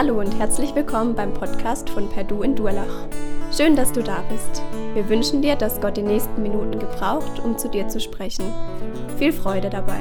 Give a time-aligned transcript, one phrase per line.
[0.00, 3.08] Hallo und herzlich willkommen beim Podcast von Perdu in Durlach.
[3.52, 4.62] Schön, dass du da bist.
[4.94, 8.44] Wir wünschen dir, dass Gott die nächsten Minuten gebraucht, um zu dir zu sprechen.
[9.18, 9.98] Viel Freude dabei.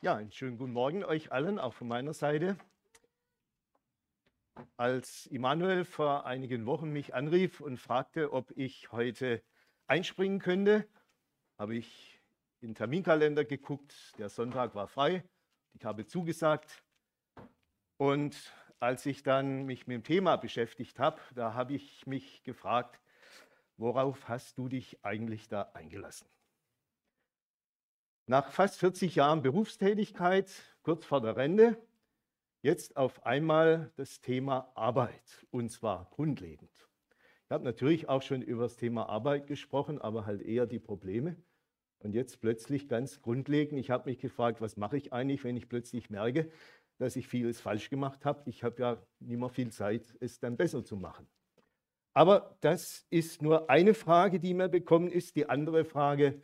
[0.00, 2.56] Ja, einen schönen guten Morgen euch allen, auch von meiner Seite.
[4.78, 9.42] Als Immanuel vor einigen Wochen mich anrief und fragte, ob ich heute
[9.88, 10.88] einspringen könnte,
[11.58, 12.09] habe ich
[12.60, 13.94] in den Terminkalender geguckt.
[14.18, 15.24] Der Sonntag war frei.
[15.72, 16.84] Ich habe zugesagt.
[17.96, 23.00] Und als ich dann mich mit dem Thema beschäftigt habe, da habe ich mich gefragt,
[23.76, 26.28] worauf hast du dich eigentlich da eingelassen?
[28.26, 30.50] Nach fast 40 Jahren Berufstätigkeit,
[30.82, 31.76] kurz vor der Rente,
[32.62, 36.70] jetzt auf einmal das Thema Arbeit und zwar grundlegend.
[37.44, 41.36] Ich habe natürlich auch schon über das Thema Arbeit gesprochen, aber halt eher die Probleme.
[42.00, 45.68] Und jetzt plötzlich ganz grundlegend, ich habe mich gefragt, was mache ich eigentlich, wenn ich
[45.68, 46.50] plötzlich merke,
[46.98, 48.48] dass ich vieles falsch gemacht habe.
[48.48, 51.26] Ich habe ja nicht mehr viel Zeit, es dann besser zu machen.
[52.12, 55.36] Aber das ist nur eine Frage, die mir bekommen ist.
[55.36, 56.42] Die andere Frage,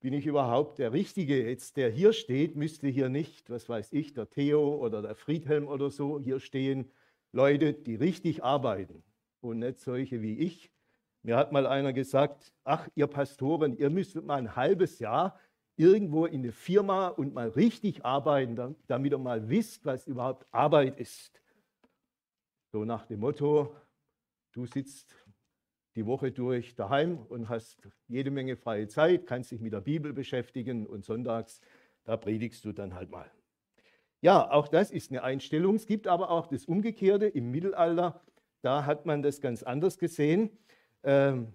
[0.00, 1.48] bin ich überhaupt der Richtige?
[1.48, 5.68] Jetzt, der hier steht, müsste hier nicht, was weiß ich, der Theo oder der Friedhelm
[5.68, 6.90] oder so, hier stehen
[7.32, 9.02] Leute, die richtig arbeiten
[9.40, 10.70] und nicht solche wie ich,
[11.24, 15.40] mir hat mal einer gesagt, ach, ihr Pastoren, ihr müsst mal ein halbes Jahr
[15.76, 21.00] irgendwo in eine Firma und mal richtig arbeiten, damit ihr mal wisst, was überhaupt Arbeit
[21.00, 21.40] ist.
[22.72, 23.74] So nach dem Motto,
[24.52, 25.16] du sitzt
[25.96, 30.12] die Woche durch daheim und hast jede Menge freie Zeit, kannst dich mit der Bibel
[30.12, 31.60] beschäftigen und sonntags,
[32.04, 33.30] da predigst du dann halt mal.
[34.20, 35.76] Ja, auch das ist eine Einstellung.
[35.76, 38.22] Es gibt aber auch das Umgekehrte im Mittelalter.
[38.60, 40.50] Da hat man das ganz anders gesehen.
[41.04, 41.52] Ähm,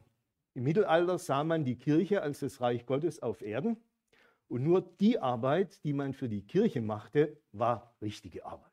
[0.53, 3.77] Im Mittelalter sah man die Kirche als das Reich Gottes auf Erden
[4.47, 8.71] und nur die Arbeit, die man für die Kirche machte, war richtige Arbeit.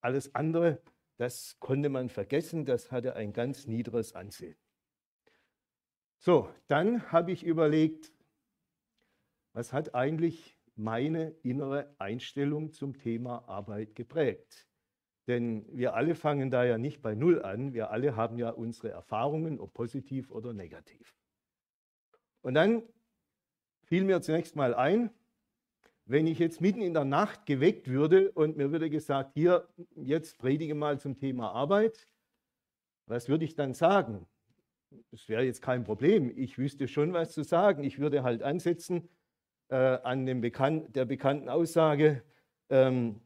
[0.00, 0.82] Alles andere,
[1.16, 4.56] das konnte man vergessen, das hatte ein ganz niedriges Ansehen.
[6.18, 8.12] So, dann habe ich überlegt,
[9.52, 14.65] was hat eigentlich meine innere Einstellung zum Thema Arbeit geprägt?
[15.26, 17.74] Denn wir alle fangen da ja nicht bei Null an.
[17.74, 21.16] Wir alle haben ja unsere Erfahrungen, ob positiv oder negativ.
[22.42, 22.82] Und dann
[23.84, 25.10] fiel mir zunächst mal ein,
[26.04, 30.38] wenn ich jetzt mitten in der Nacht geweckt würde und mir würde gesagt, hier, jetzt
[30.38, 32.08] predige mal zum Thema Arbeit,
[33.06, 34.26] was würde ich dann sagen?
[35.10, 36.32] Das wäre jetzt kein Problem.
[36.36, 37.82] Ich wüsste schon, was zu sagen.
[37.82, 39.08] Ich würde halt ansetzen
[39.68, 42.22] äh, an dem Bekan der bekannten Aussage,
[42.70, 43.20] ähm,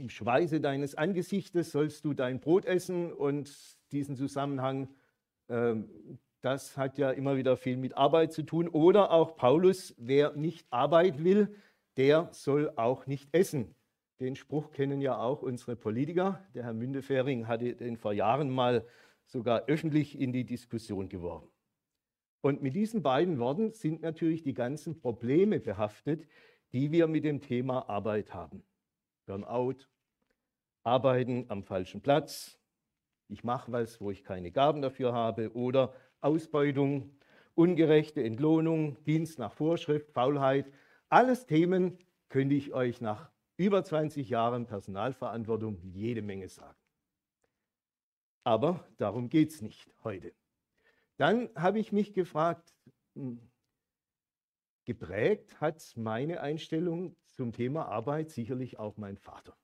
[0.00, 3.50] im Schweiße deines Angesichtes sollst du dein Brot essen und
[3.92, 4.88] diesen Zusammenhang,
[5.48, 5.88] ähm,
[6.40, 8.68] das hat ja immer wieder viel mit Arbeit zu tun.
[8.68, 11.54] Oder auch Paulus, wer nicht Arbeit will,
[11.96, 13.74] der soll auch nicht essen.
[14.20, 16.44] Den Spruch kennen ja auch unsere Politiker.
[16.54, 18.84] Der Herr Mündefering hatte den vor Jahren mal
[19.26, 21.48] sogar öffentlich in die Diskussion geworfen.
[22.40, 26.26] Und mit diesen beiden Worten sind natürlich die ganzen Probleme behaftet,
[26.72, 28.62] die wir mit dem Thema Arbeit haben.
[29.28, 29.86] Burnout,
[30.84, 32.58] Arbeiten am falschen Platz,
[33.28, 37.14] ich mache was, wo ich keine Gaben dafür habe, oder Ausbeutung,
[37.54, 40.72] ungerechte Entlohnung, Dienst nach Vorschrift, Faulheit.
[41.10, 41.98] Alles Themen
[42.30, 46.78] könnte ich euch nach über 20 Jahren Personalverantwortung jede Menge sagen.
[48.44, 50.32] Aber darum geht es nicht heute.
[51.18, 52.74] Dann habe ich mich gefragt,
[53.14, 53.40] hm,
[54.86, 59.56] geprägt hat meine Einstellung zum Thema Arbeit sicherlich auch mein Vater.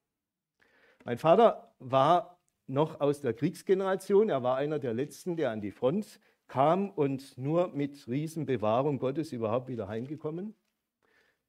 [1.05, 4.29] Mein Vater war noch aus der Kriegsgeneration.
[4.29, 9.33] Er war einer der letzten, der an die Front kam und nur mit Riesenbewahrung Gottes
[9.33, 10.55] überhaupt wieder heimgekommen.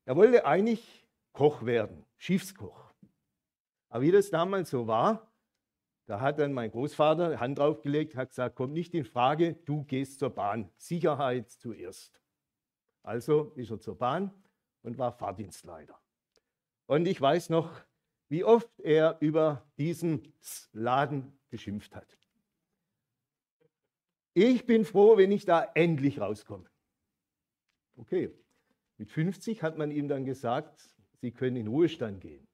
[0.06, 2.92] Er wollte eigentlich Koch werden, Schiffskoch.
[3.90, 5.32] Aber wie das damals so war,
[6.08, 10.18] da hat dann mein Großvater Hand draufgelegt, hat gesagt, kommt nicht in Frage, du gehst
[10.18, 10.72] zur Bahn.
[10.76, 12.20] Sicherheit zuerst.
[13.04, 14.34] Also ist er zur Bahn
[14.82, 16.00] und war Fahrdienstleiter.
[16.88, 17.82] Und ich weiß noch,
[18.28, 20.34] wie oft er über diesen
[20.72, 22.18] Laden geschimpft hat.
[24.34, 26.70] Ich bin froh, wenn ich da endlich rauskomme.
[27.98, 28.34] Okay,
[28.98, 32.48] mit 50 hat man ihm dann gesagt, Sie können in Ruhestand gehen.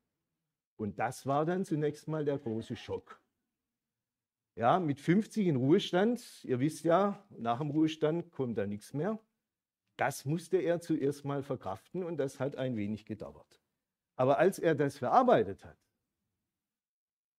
[0.77, 3.19] Und das war dann zunächst mal der große Schock.
[4.55, 9.19] Ja, mit 50 in Ruhestand, ihr wisst ja, nach dem Ruhestand kommt da nichts mehr.
[9.97, 13.60] Das musste er zuerst mal verkraften und das hat ein wenig gedauert.
[14.15, 15.77] Aber als er das verarbeitet hat,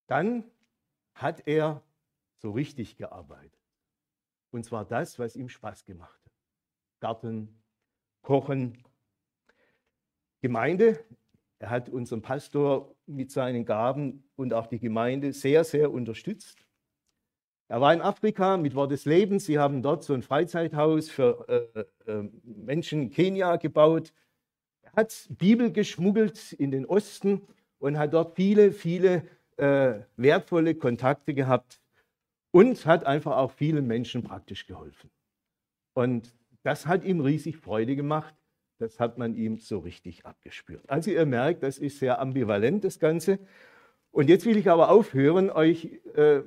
[0.07, 0.43] dann
[1.15, 1.81] hat er
[2.37, 3.59] so richtig gearbeitet.
[4.51, 6.33] Und zwar das, was ihm Spaß gemacht hat.
[6.99, 7.61] Garten,
[8.21, 8.83] Kochen,
[10.41, 11.03] Gemeinde.
[11.59, 16.65] Er hat unseren Pastor mit seinen Gaben und auch die Gemeinde sehr, sehr unterstützt.
[17.69, 19.45] Er war in Afrika mit Wort des Lebens.
[19.45, 21.47] Sie haben dort so ein Freizeithaus für
[22.05, 24.13] äh, äh, Menschen in Kenia gebaut.
[24.95, 27.41] Hat Bibel geschmuggelt in den Osten
[27.79, 29.23] und hat dort viele, viele
[29.57, 31.79] äh, wertvolle Kontakte gehabt
[32.51, 35.09] und hat einfach auch vielen Menschen praktisch geholfen.
[35.93, 38.33] Und das hat ihm riesig Freude gemacht.
[38.79, 40.89] Das hat man ihm so richtig abgespürt.
[40.89, 43.39] Also ihr merkt, das ist sehr ambivalent, das Ganze.
[44.11, 46.41] Und jetzt will ich aber aufhören, euch äh,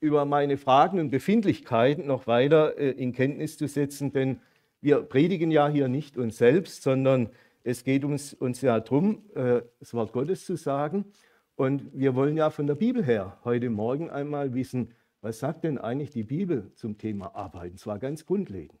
[0.00, 4.40] über meine Fragen und Befindlichkeiten noch weiter äh, in Kenntnis zu setzen, denn
[4.82, 7.30] wir predigen ja hier nicht uns selbst, sondern
[7.64, 11.06] es geht uns, uns ja darum, äh, das Wort Gottes zu sagen.
[11.56, 15.78] Und wir wollen ja von der Bibel her heute Morgen einmal wissen, was sagt denn
[15.78, 17.72] eigentlich die Bibel zum Thema Arbeit?
[17.72, 18.78] Und zwar ganz grundlegend.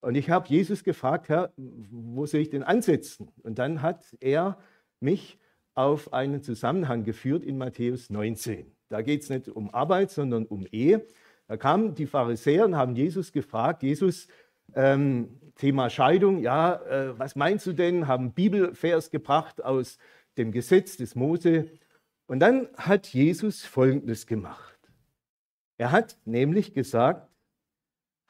[0.00, 3.32] Und ich habe Jesus gefragt, Herr, wo soll ich denn ansetzen?
[3.42, 4.58] Und dann hat er
[5.00, 5.38] mich
[5.74, 8.70] auf einen Zusammenhang geführt in Matthäus 19.
[8.88, 11.06] Da geht es nicht um Arbeit, sondern um Ehe.
[11.48, 14.28] Da kamen die Pharisäer und haben Jesus gefragt, Jesus,
[14.74, 18.06] ähm, Thema Scheidung, ja, äh, was meinst du denn?
[18.06, 19.98] Haben Bibelvers gebracht aus
[20.36, 21.70] dem Gesetz des Mose.
[22.26, 24.76] Und dann hat Jesus Folgendes gemacht.
[25.78, 27.30] Er hat nämlich gesagt,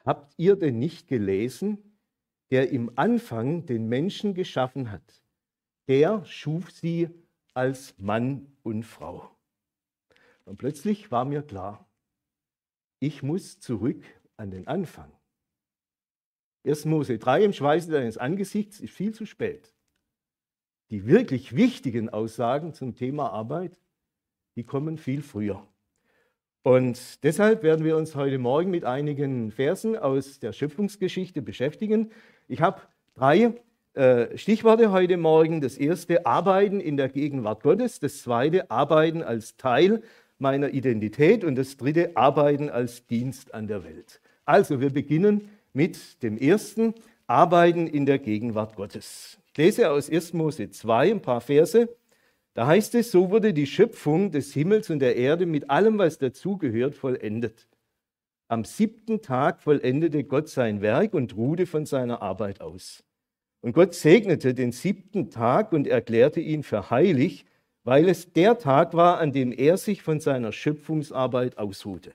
[0.05, 1.99] habt ihr denn nicht gelesen,
[2.50, 5.23] der im Anfang den Menschen geschaffen hat?
[5.89, 7.09] Der schuf sie
[7.55, 9.31] als Mann und Frau.
[10.44, 11.89] Und plötzlich war mir klar,
[13.00, 14.03] ich muss zurück
[14.37, 15.16] an den Anfang.
[16.67, 16.85] 1.
[16.87, 19.73] Mose 3 im Schweiße deines Angesichts ist viel zu spät.
[20.91, 23.77] Die wirklich wichtigen Aussagen zum Thema Arbeit,
[24.57, 25.67] die kommen viel früher.
[26.63, 32.11] Und deshalb werden wir uns heute Morgen mit einigen Versen aus der Schöpfungsgeschichte beschäftigen.
[32.49, 32.83] Ich habe
[33.15, 33.55] drei
[33.95, 35.61] äh, Stichworte heute Morgen.
[35.61, 38.01] Das erste, Arbeiten in der Gegenwart Gottes.
[38.01, 40.03] Das zweite, Arbeiten als Teil
[40.39, 41.45] meiner Identität.
[41.45, 44.21] Und das dritte, Arbeiten als Dienst an der Welt.
[44.45, 46.94] Also, wir beginnen mit dem ersten,
[47.26, 49.38] Arbeiten in der Gegenwart Gottes.
[49.52, 50.32] Ich lese aus 1.
[50.32, 51.88] Mose 2 ein paar Verse.
[52.55, 56.17] Da heißt es, so wurde die Schöpfung des Himmels und der Erde mit allem, was
[56.17, 57.69] dazugehört, vollendet.
[58.49, 63.05] Am siebten Tag vollendete Gott sein Werk und ruhte von seiner Arbeit aus.
[63.61, 67.44] Und Gott segnete den siebten Tag und erklärte ihn für heilig,
[67.84, 72.14] weil es der Tag war, an dem er sich von seiner Schöpfungsarbeit ausruhte.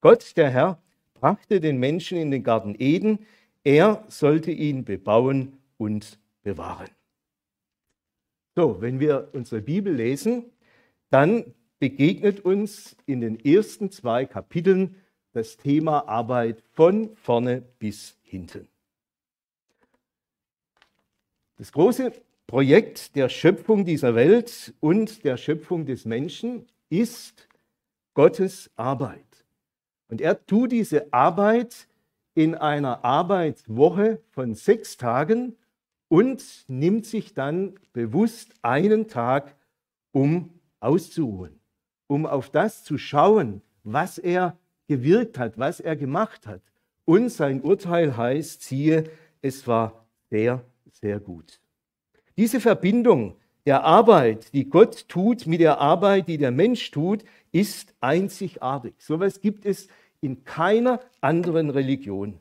[0.00, 0.78] Gott, der Herr,
[1.24, 3.20] brachte den Menschen in den Garten Eden,
[3.62, 6.90] er sollte ihn bebauen und bewahren.
[8.54, 10.52] So, wenn wir unsere Bibel lesen,
[11.08, 14.96] dann begegnet uns in den ersten zwei Kapiteln
[15.32, 18.68] das Thema Arbeit von vorne bis hinten.
[21.56, 22.12] Das große
[22.46, 27.48] Projekt der Schöpfung dieser Welt und der Schöpfung des Menschen ist
[28.12, 29.33] Gottes Arbeit.
[30.14, 31.88] Und er tut diese Arbeit
[32.36, 35.56] in einer Arbeitswoche von sechs Tagen
[36.06, 39.56] und nimmt sich dann bewusst einen Tag,
[40.12, 41.58] um auszuruhen,
[42.06, 46.62] um auf das zu schauen, was er gewirkt hat, was er gemacht hat.
[47.04, 49.10] Und sein Urteil heißt, siehe,
[49.42, 51.60] es war sehr sehr gut.
[52.36, 53.34] Diese Verbindung
[53.66, 58.94] der Arbeit, die Gott tut, mit der Arbeit, die der Mensch tut, ist einzigartig.
[58.98, 59.88] So etwas gibt es
[60.24, 62.38] in keiner anderen Religion.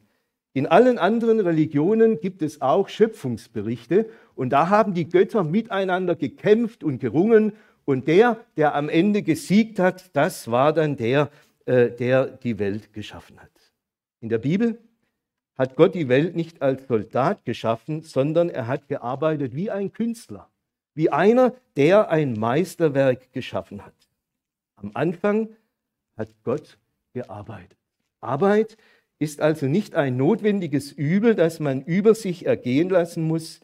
[0.53, 6.83] In allen anderen Religionen gibt es auch Schöpfungsberichte und da haben die Götter miteinander gekämpft
[6.83, 7.53] und gerungen
[7.85, 11.29] und der, der am Ende gesiegt hat, das war dann der,
[11.65, 13.51] äh, der die Welt geschaffen hat.
[14.21, 14.79] In der Bibel
[15.55, 20.49] hat Gott die Welt nicht als Soldat geschaffen, sondern er hat gearbeitet wie ein Künstler,
[20.93, 23.93] wie einer, der ein Meisterwerk geschaffen hat.
[24.75, 25.49] Am Anfang
[26.15, 26.77] hat Gott
[27.13, 27.77] gearbeitet.
[28.21, 28.77] Arbeit
[29.19, 33.61] ist also nicht ein notwendiges Übel, das man über sich ergehen lassen muss.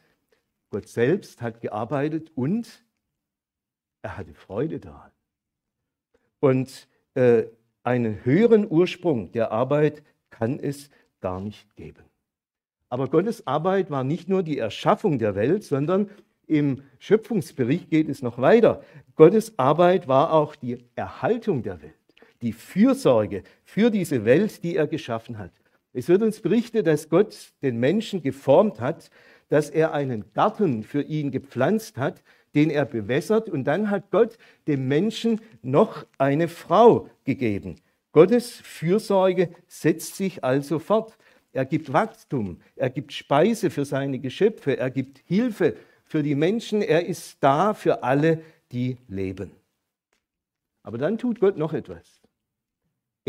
[0.69, 2.83] Gott selbst hat gearbeitet und
[4.01, 5.11] er hatte Freude daran.
[6.39, 7.43] Und äh,
[7.83, 10.89] einen höheren Ursprung der Arbeit kann es
[11.19, 12.03] gar nicht geben.
[12.89, 16.09] Aber Gottes Arbeit war nicht nur die Erschaffung der Welt, sondern
[16.47, 18.83] im Schöpfungsbericht geht es noch weiter.
[19.15, 21.98] Gottes Arbeit war auch die Erhaltung der Welt,
[22.41, 25.51] die Fürsorge für diese Welt, die er geschaffen hat.
[25.93, 29.09] Es wird uns berichtet, dass Gott den Menschen geformt hat,
[29.49, 32.21] dass er einen Garten für ihn gepflanzt hat,
[32.55, 37.75] den er bewässert und dann hat Gott dem Menschen noch eine Frau gegeben.
[38.11, 41.17] Gottes Fürsorge setzt sich also fort.
[41.51, 46.81] Er gibt Wachstum, er gibt Speise für seine Geschöpfe, er gibt Hilfe für die Menschen,
[46.81, 48.41] er ist da für alle,
[48.71, 49.51] die leben.
[50.83, 52.18] Aber dann tut Gott noch etwas.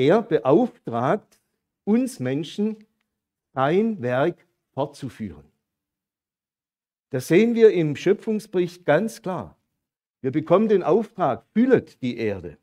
[0.00, 1.42] Er beauftragt
[1.84, 2.86] uns Menschen,
[3.52, 5.44] sein Werk fortzuführen.
[7.10, 9.58] Das sehen wir im Schöpfungsbericht ganz klar.
[10.22, 12.56] Wir bekommen den Auftrag, füllet die Erde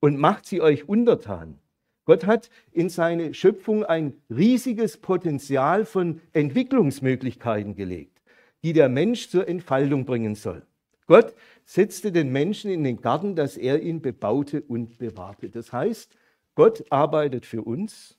[0.00, 1.58] und macht sie euch untertan.
[2.04, 8.20] Gott hat in seine Schöpfung ein riesiges Potenzial von Entwicklungsmöglichkeiten gelegt,
[8.62, 10.66] die der Mensch zur Entfaltung bringen soll.
[11.06, 15.48] Gott setzte den Menschen in den Garten, dass er ihn bebaute und bewahrte.
[15.48, 16.14] Das heißt,
[16.54, 18.16] Gott arbeitet für uns.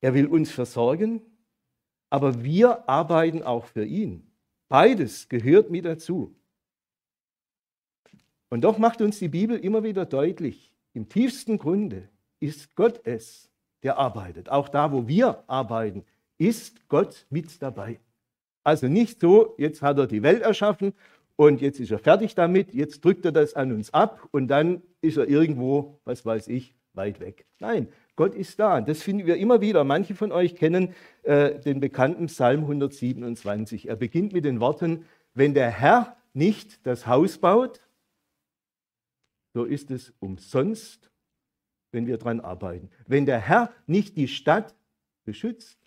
[0.00, 1.22] Er will uns versorgen,
[2.10, 4.30] aber wir arbeiten auch für ihn.
[4.68, 6.34] Beides gehört mit dazu.
[8.50, 12.08] Und doch macht uns die Bibel immer wieder deutlich, im tiefsten Grunde
[12.40, 13.50] ist Gott es,
[13.82, 14.48] der arbeitet.
[14.48, 16.04] Auch da, wo wir arbeiten,
[16.38, 18.00] ist Gott mit dabei.
[18.64, 20.94] Also nicht so, jetzt hat er die Welt erschaffen
[21.38, 24.82] und jetzt ist er fertig damit, jetzt drückt er das an uns ab und dann
[25.00, 27.46] ist er irgendwo, was weiß ich, weit weg.
[27.60, 28.80] Nein, Gott ist da.
[28.80, 29.84] Das finden wir immer wieder.
[29.84, 33.88] Manche von euch kennen äh, den bekannten Psalm 127.
[33.88, 37.86] Er beginnt mit den Worten, wenn der Herr nicht das Haus baut,
[39.54, 41.08] so ist es umsonst,
[41.92, 42.90] wenn wir daran arbeiten.
[43.06, 44.74] Wenn der Herr nicht die Stadt
[45.24, 45.78] beschützt,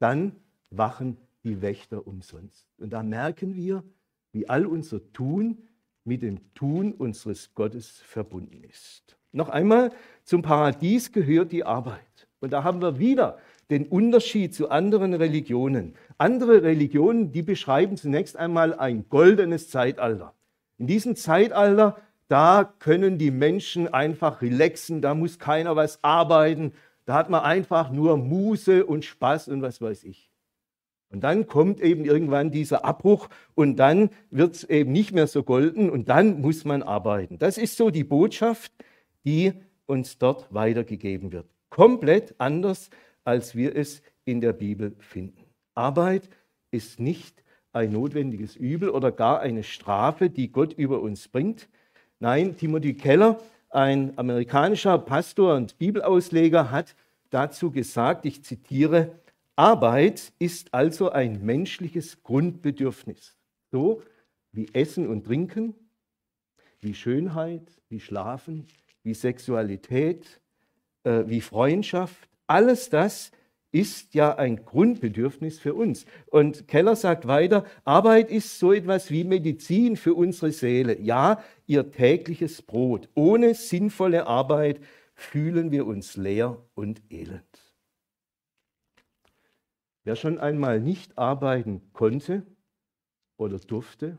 [0.00, 0.34] dann
[0.70, 2.66] wachen die Wächter umsonst.
[2.78, 3.84] Und da merken wir,
[4.32, 5.58] wie all unser Tun
[6.04, 9.16] mit dem Tun unseres Gottes verbunden ist.
[9.32, 9.90] Noch einmal,
[10.24, 12.28] zum Paradies gehört die Arbeit.
[12.40, 13.38] Und da haben wir wieder
[13.70, 15.94] den Unterschied zu anderen Religionen.
[16.16, 20.34] Andere Religionen, die beschreiben zunächst einmal ein goldenes Zeitalter.
[20.78, 21.96] In diesem Zeitalter,
[22.28, 26.72] da können die Menschen einfach relaxen, da muss keiner was arbeiten,
[27.04, 30.27] da hat man einfach nur Muße und Spaß und was weiß ich.
[31.10, 35.42] Und dann kommt eben irgendwann dieser Abbruch und dann wird es eben nicht mehr so
[35.42, 37.38] golden und dann muss man arbeiten.
[37.38, 38.72] Das ist so die Botschaft,
[39.24, 39.52] die
[39.86, 41.46] uns dort weitergegeben wird.
[41.70, 42.90] Komplett anders,
[43.24, 45.44] als wir es in der Bibel finden.
[45.74, 46.28] Arbeit
[46.70, 51.68] ist nicht ein notwendiges Übel oder gar eine Strafe, die Gott über uns bringt.
[52.20, 53.38] Nein, Timothy Keller,
[53.70, 56.94] ein amerikanischer Pastor und Bibelausleger, hat
[57.30, 59.12] dazu gesagt, ich zitiere,
[59.58, 63.36] Arbeit ist also ein menschliches Grundbedürfnis,
[63.72, 64.02] so
[64.52, 65.74] wie Essen und Trinken,
[66.80, 68.68] wie Schönheit, wie Schlafen,
[69.02, 70.40] wie Sexualität,
[71.02, 72.28] äh, wie Freundschaft.
[72.46, 73.32] Alles das
[73.72, 76.06] ist ja ein Grundbedürfnis für uns.
[76.26, 81.00] Und Keller sagt weiter, Arbeit ist so etwas wie Medizin für unsere Seele.
[81.00, 83.08] Ja, ihr tägliches Brot.
[83.14, 84.78] Ohne sinnvolle Arbeit
[85.14, 87.67] fühlen wir uns leer und elend.
[90.08, 92.46] Wer schon einmal nicht arbeiten konnte
[93.36, 94.16] oder durfte,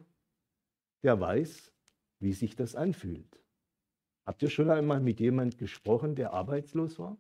[1.01, 1.74] der weiß,
[2.19, 3.41] wie sich das anfühlt.
[4.24, 7.17] Habt ihr schon einmal mit jemandem gesprochen, der arbeitslos war?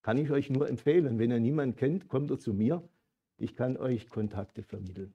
[0.00, 1.18] Kann ich euch nur empfehlen.
[1.18, 2.82] Wenn ihr niemanden kennt, kommt er zu mir.
[3.36, 5.12] Ich kann euch Kontakte vermitteln.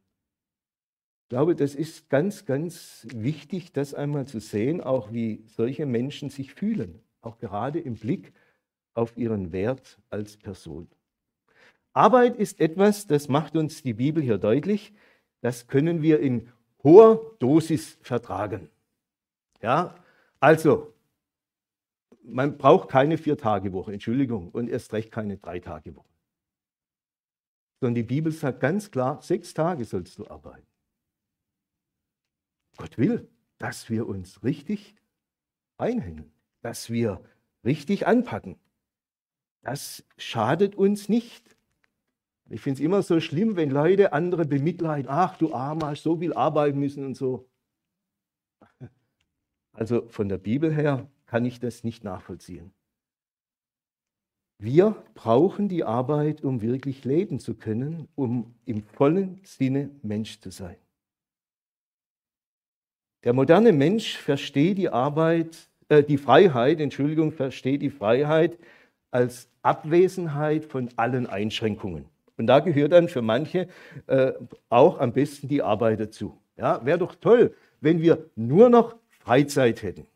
[1.23, 6.29] Ich glaube, das ist ganz, ganz wichtig, das einmal zu sehen, auch wie solche Menschen
[6.29, 8.31] sich fühlen, auch gerade im Blick
[8.93, 10.87] auf ihren Wert als Person.
[11.93, 14.93] Arbeit ist etwas, das macht uns die Bibel hier deutlich,
[15.41, 16.51] das können wir in
[16.83, 18.69] hoher Dosis vertragen.
[19.61, 19.95] Ja,
[20.39, 20.93] also,
[22.23, 26.07] man braucht keine Vier-Tage-Woche, Entschuldigung, und erst recht keine Drei-Tage-Woche.
[27.79, 30.67] Sondern die Bibel sagt ganz klar, sechs Tage sollst du arbeiten.
[32.77, 34.95] Gott will, dass wir uns richtig
[35.77, 36.31] einhängen,
[36.61, 37.21] dass wir
[37.63, 38.57] richtig anpacken.
[39.61, 41.55] Das schadet uns nicht.
[42.51, 45.09] Ich finde es immer so schlimm, wenn Leute andere bemitleiden.
[45.09, 47.47] Ach, du Armer, hast so viel arbeiten müssen und so.
[49.71, 52.73] Also von der Bibel her kann ich das nicht nachvollziehen.
[54.57, 60.51] Wir brauchen die Arbeit, um wirklich leben zu können, um im vollen Sinne Mensch zu
[60.51, 60.75] sein.
[63.23, 68.59] Der moderne Mensch versteht die Arbeit, äh, die Freiheit, Entschuldigung, versteht die Freiheit
[69.09, 72.10] als Abwesenheit von allen Einschränkungen.
[72.41, 73.67] Und da gehört dann für manche
[74.07, 74.31] äh,
[74.69, 76.39] auch am besten die Arbeit dazu.
[76.57, 80.07] Ja, wäre doch toll, wenn wir nur noch Freizeit hätten.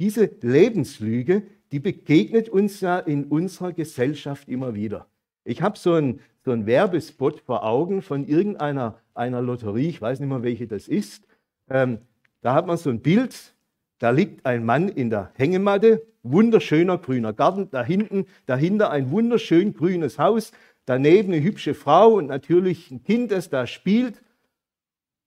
[0.00, 5.06] Diese Lebenslüge, die begegnet uns ja in unserer Gesellschaft immer wieder.
[5.44, 10.28] Ich habe so einen so Werbespot vor Augen von irgendeiner einer Lotterie, ich weiß nicht
[10.28, 11.24] mehr, welche das ist.
[11.68, 11.98] Ähm,
[12.40, 13.54] da hat man so ein Bild,
[14.00, 19.74] da liegt ein Mann in der Hängematte, wunderschöner grüner Garten, da hinten, dahinter ein wunderschön
[19.74, 20.52] grünes Haus,
[20.86, 24.22] daneben eine hübsche Frau und natürlich ein Kind, das da spielt.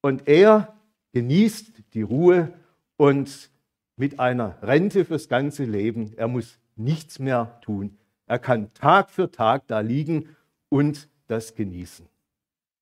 [0.02, 0.74] Und er
[1.14, 2.52] genießt die Ruhe
[2.98, 3.52] und
[3.96, 6.14] mit einer Rente fürs ganze Leben.
[6.18, 7.96] Er muss nichts mehr tun.
[8.26, 10.36] Er kann Tag für Tag da liegen
[10.70, 12.08] und das genießen.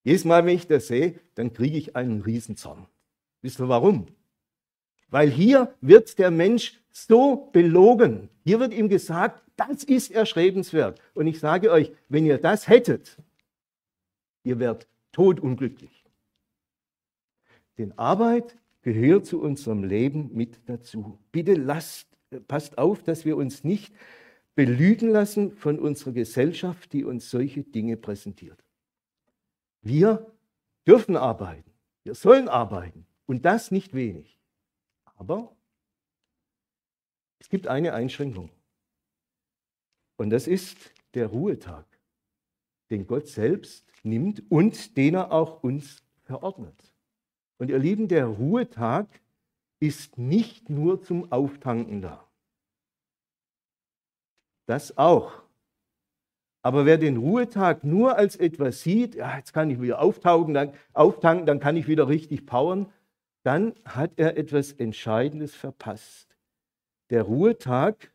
[0.06, 2.88] Jedes Mal, wenn ich das sehe, dann kriege ich einen Riesenzorn.
[3.42, 4.08] Wisst ihr warum?
[5.12, 8.30] Weil hier wird der Mensch so belogen.
[8.44, 11.00] Hier wird ihm gesagt, das ist erstrebenswert.
[11.14, 13.18] Und ich sage euch, wenn ihr das hättet,
[14.44, 16.04] ihr werdet todunglücklich.
[17.78, 21.20] Denn Arbeit gehört zu unserem Leben mit dazu.
[21.32, 22.08] Bitte lasst,
[22.48, 23.94] passt auf, dass wir uns nicht
[24.56, 28.64] belügen lassen von unserer Gesellschaft, die uns solche Dinge präsentiert.
[29.82, 30.26] Wir
[30.88, 31.72] dürfen arbeiten,
[32.04, 34.41] wir sollen arbeiten und das nicht wenig.
[35.22, 35.56] Aber
[37.38, 38.50] es gibt eine Einschränkung
[40.18, 41.86] und das ist der Ruhetag,
[42.90, 46.92] den Gott selbst nimmt und den er auch uns verordnet.
[47.60, 49.06] Und ihr Lieben, der Ruhetag
[49.80, 52.28] ist nicht nur zum Auftanken da.
[54.66, 55.44] Das auch.
[56.64, 60.74] Aber wer den Ruhetag nur als etwas sieht, ja, jetzt kann ich wieder auftauchen, dann,
[60.94, 62.92] auftanken, dann kann ich wieder richtig powern,
[63.44, 66.38] dann hat er etwas Entscheidendes verpasst.
[67.10, 68.12] Der Ruhetag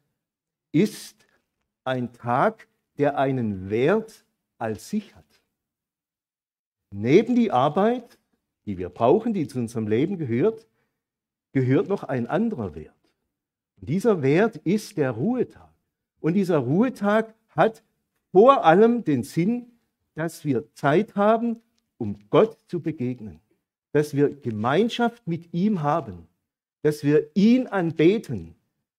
[0.72, 1.26] ist
[1.84, 2.68] ein Tag,
[2.98, 4.24] der einen Wert
[4.58, 5.24] als sich hat.
[6.90, 8.18] Neben die Arbeit,
[8.64, 10.66] die wir brauchen, die zu unserem Leben gehört,
[11.52, 12.94] gehört noch ein anderer Wert.
[13.80, 15.72] Und dieser Wert ist der Ruhetag.
[16.20, 17.82] Und dieser Ruhetag hat
[18.32, 19.72] vor allem den Sinn,
[20.14, 21.62] dass wir Zeit haben,
[21.98, 23.40] um Gott zu begegnen,
[23.96, 26.28] dass wir Gemeinschaft mit ihm haben,
[26.82, 28.54] dass wir ihn anbeten,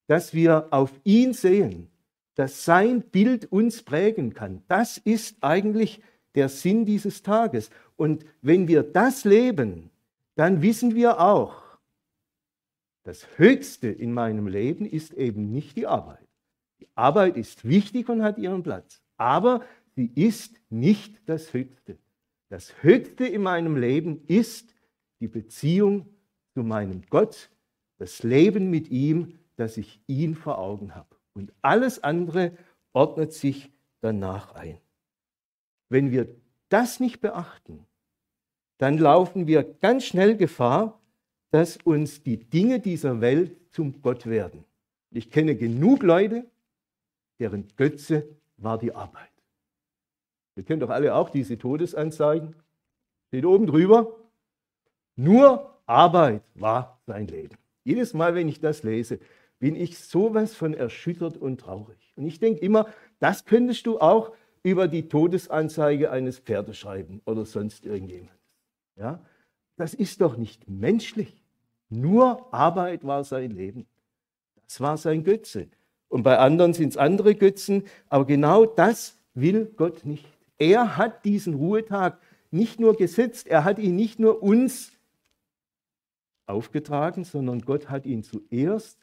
[0.08, 1.88] dass wir auf ihn sehen,
[2.34, 4.64] dass sein Bild uns prägen kann.
[4.68, 6.02] Das ist eigentlich
[6.34, 7.70] der Sinn dieses Tages.
[7.96, 9.92] Und wenn wir das leben,
[10.34, 11.62] dann wissen wir auch,
[13.04, 16.28] das Höchste in meinem Leben ist eben nicht die Arbeit.
[16.80, 19.64] Die Arbeit ist wichtig und hat ihren Platz, aber
[19.96, 22.00] sie ist nicht das Höchste.
[22.50, 24.74] Das Höchste in meinem Leben ist
[25.20, 26.08] die Beziehung
[26.54, 27.50] zu meinem Gott,
[27.98, 31.16] das Leben mit ihm, dass ich ihn vor Augen habe.
[31.34, 32.52] Und alles andere
[32.94, 34.78] ordnet sich danach ein.
[35.90, 36.28] Wenn wir
[36.70, 37.86] das nicht beachten,
[38.78, 41.00] dann laufen wir ganz schnell Gefahr,
[41.52, 44.66] dass uns die Dinge dieser Welt zum Gott werden.
[45.12, 46.46] Ich kenne genug Leute,
[47.40, 48.28] deren Götze
[48.58, 49.32] war die Arbeit.
[50.56, 52.56] Wir kennen doch alle auch diese Todesanzeigen.
[53.28, 54.16] Steht oben drüber,
[55.18, 57.58] nur Arbeit war sein Leben.
[57.84, 59.20] Jedes Mal, wenn ich das lese,
[59.60, 62.14] bin ich sowas von erschüttert und traurig.
[62.16, 62.88] Und ich denke immer,
[63.20, 64.32] das könntest du auch
[64.64, 68.32] über die Todesanzeige eines Pferdes schreiben oder sonst irgendjemand.
[68.96, 69.22] Ja?
[69.76, 71.44] Das ist doch nicht menschlich.
[71.90, 73.88] Nur Arbeit war sein Leben.
[74.66, 75.68] Das war sein Götze.
[76.10, 77.84] Und bei anderen sind es andere Götzen.
[78.10, 80.28] Aber genau das will Gott nicht.
[80.58, 82.20] Er hat diesen Ruhetag
[82.52, 84.92] nicht nur gesetzt, er hat ihn nicht nur uns
[86.48, 89.00] aufgetragen, sondern Gott hat ihn zuerst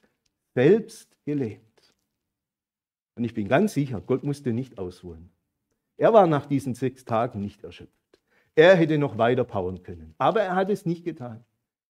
[0.55, 1.95] selbst gelebt.
[3.17, 5.31] Und ich bin ganz sicher, Gott musste nicht ausruhen.
[5.97, 7.93] Er war nach diesen sechs Tagen nicht erschöpft.
[8.57, 10.15] Er hätte noch weiter powern können.
[10.19, 11.45] Aber er hat es nicht getan.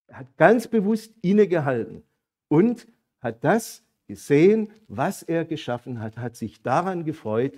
[0.07, 2.03] Er hat ganz bewusst innegehalten
[2.49, 2.87] und
[3.21, 7.55] hat das gesehen, was er geschaffen hat, hat sich daran gefreut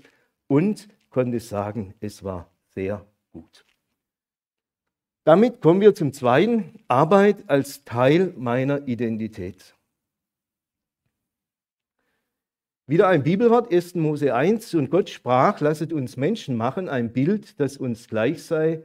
[0.46, 3.65] und konnte sagen, es war sehr gut.
[5.26, 9.74] Damit kommen wir zum zweiten, Arbeit als Teil meiner Identität.
[12.86, 13.96] Wieder ein Bibelwort, 1.
[13.96, 14.72] Mose 1.
[14.76, 18.84] Und Gott sprach, lasset uns Menschen machen, ein Bild, das uns gleich sei,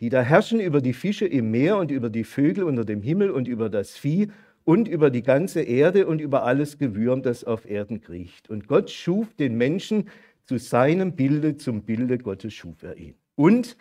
[0.00, 3.30] die da herrschen über die Fische im Meer und über die Vögel unter dem Himmel
[3.30, 4.28] und über das Vieh
[4.64, 8.48] und über die ganze Erde und über alles Gewürm, das auf Erden kriecht.
[8.48, 10.08] Und Gott schuf den Menschen
[10.46, 13.14] zu seinem Bilde, zum Bilde Gottes schuf er ihn.
[13.34, 13.76] Und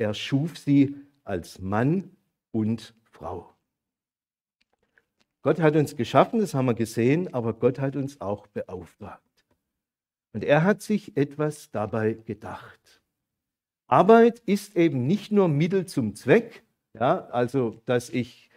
[0.00, 2.10] er schuf sie als Mann
[2.52, 3.54] und Frau.
[5.42, 9.22] Gott hat uns geschaffen, das haben wir gesehen, aber Gott hat uns auch beauftragt.
[10.32, 13.02] Und er hat sich etwas dabei gedacht.
[13.86, 16.62] Arbeit ist eben nicht nur Mittel zum Zweck,
[16.94, 18.50] ja, also dass ich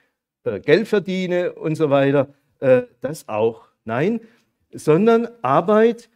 [0.43, 3.67] äh, Geld verdiene und so weiter, äh, das auch.
[3.85, 4.21] Nein,
[4.71, 6.09] sondern Arbeit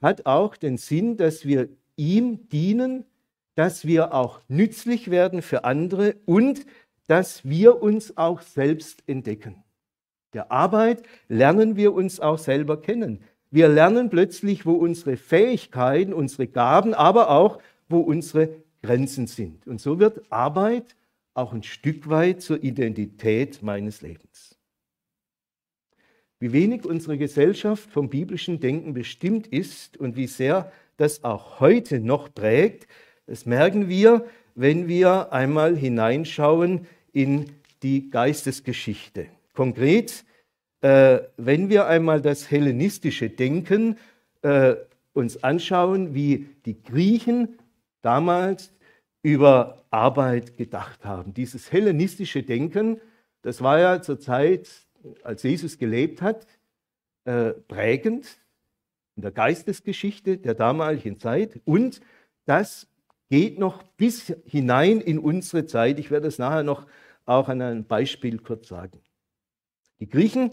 [0.00, 3.04] hat auch den Sinn, dass wir ihm dienen,
[3.54, 6.66] dass wir auch nützlich werden für andere und
[7.06, 9.62] dass wir uns auch selbst entdecken.
[10.32, 13.22] Der Arbeit lernen wir uns auch selber kennen.
[13.50, 18.48] Wir lernen plötzlich, wo unsere Fähigkeiten, unsere Gaben, aber auch, wo unsere
[18.82, 19.66] Grenzen sind.
[19.66, 20.96] Und so wird Arbeit
[21.34, 24.58] auch ein Stück weit zur Identität meines Lebens.
[26.40, 32.00] Wie wenig unsere Gesellschaft vom biblischen Denken bestimmt ist und wie sehr das auch heute
[32.00, 32.88] noch prägt,
[33.26, 37.46] das merken wir, wenn wir einmal hineinschauen in
[37.82, 39.26] die Geistesgeschichte.
[39.54, 40.24] Konkret,
[40.80, 43.96] äh, wenn wir einmal das hellenistische Denken
[44.42, 44.74] äh,
[45.12, 47.58] uns anschauen, wie die Griechen
[48.00, 48.72] damals
[49.22, 51.34] über Arbeit gedacht haben.
[51.34, 53.00] Dieses hellenistische Denken,
[53.42, 54.68] das war ja zur Zeit,
[55.22, 56.46] als Jesus gelebt hat,
[57.24, 58.38] äh, prägend
[59.16, 62.00] in der Geistesgeschichte der damaligen Zeit und
[62.46, 62.88] das
[63.32, 65.98] geht noch bis hinein in unsere Zeit.
[65.98, 66.86] Ich werde es nachher noch
[67.24, 69.00] auch an einem Beispiel kurz sagen.
[70.00, 70.50] Die Griechen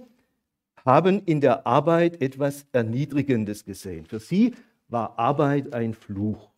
[0.85, 4.05] haben in der Arbeit etwas Erniedrigendes gesehen.
[4.05, 4.55] Für sie
[4.87, 6.51] war Arbeit ein Fluch.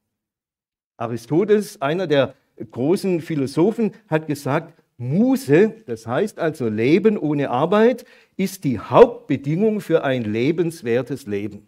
[0.95, 2.35] Aristoteles, einer der
[2.69, 8.05] großen Philosophen, hat gesagt, Muse, das heißt also Leben ohne Arbeit,
[8.37, 11.65] ist die Hauptbedingung für ein lebenswertes Leben.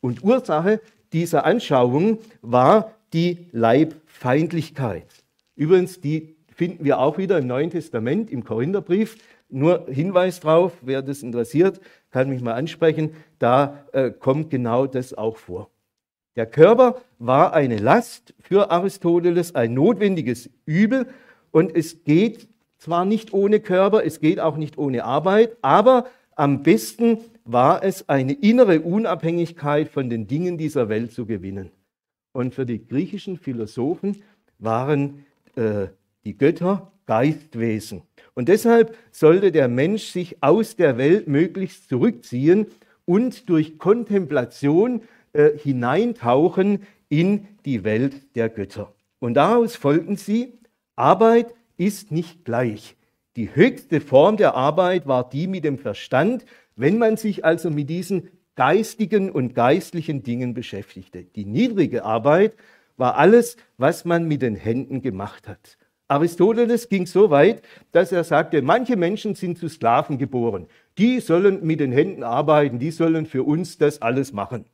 [0.00, 0.80] Und Ursache
[1.12, 5.06] dieser Anschauung war die Leibfeindlichkeit.
[5.54, 9.16] Übrigens, die finden wir auch wieder im Neuen Testament, im Korintherbrief.
[9.48, 13.10] Nur Hinweis drauf, wer das interessiert, kann mich mal ansprechen.
[13.38, 15.70] Da äh, kommt genau das auch vor.
[16.36, 21.06] Der Körper war eine Last für Aristoteles, ein notwendiges Übel.
[21.50, 22.48] Und es geht
[22.78, 28.08] zwar nicht ohne Körper, es geht auch nicht ohne Arbeit, aber am besten war es,
[28.08, 31.70] eine innere Unabhängigkeit von den Dingen dieser Welt zu gewinnen.
[32.32, 34.22] Und für die griechischen Philosophen
[34.58, 35.88] waren äh,
[36.24, 38.02] die Götter Geistwesen.
[38.34, 42.66] Und deshalb sollte der Mensch sich aus der Welt möglichst zurückziehen
[43.04, 48.94] und durch Kontemplation äh, hineintauchen in die Welt der Götter.
[49.18, 50.58] Und daraus folgten sie,
[50.96, 52.96] Arbeit ist nicht gleich.
[53.36, 56.44] Die höchste Form der Arbeit war die mit dem Verstand,
[56.76, 58.28] wenn man sich also mit diesen
[58.62, 61.24] geistigen und geistlichen Dingen beschäftigte.
[61.24, 62.54] Die niedrige Arbeit
[62.96, 65.78] war alles, was man mit den Händen gemacht hat.
[66.06, 70.68] Aristoteles ging so weit, dass er sagte, manche Menschen sind zu Sklaven geboren.
[70.96, 74.64] Die sollen mit den Händen arbeiten, die sollen für uns das alles machen.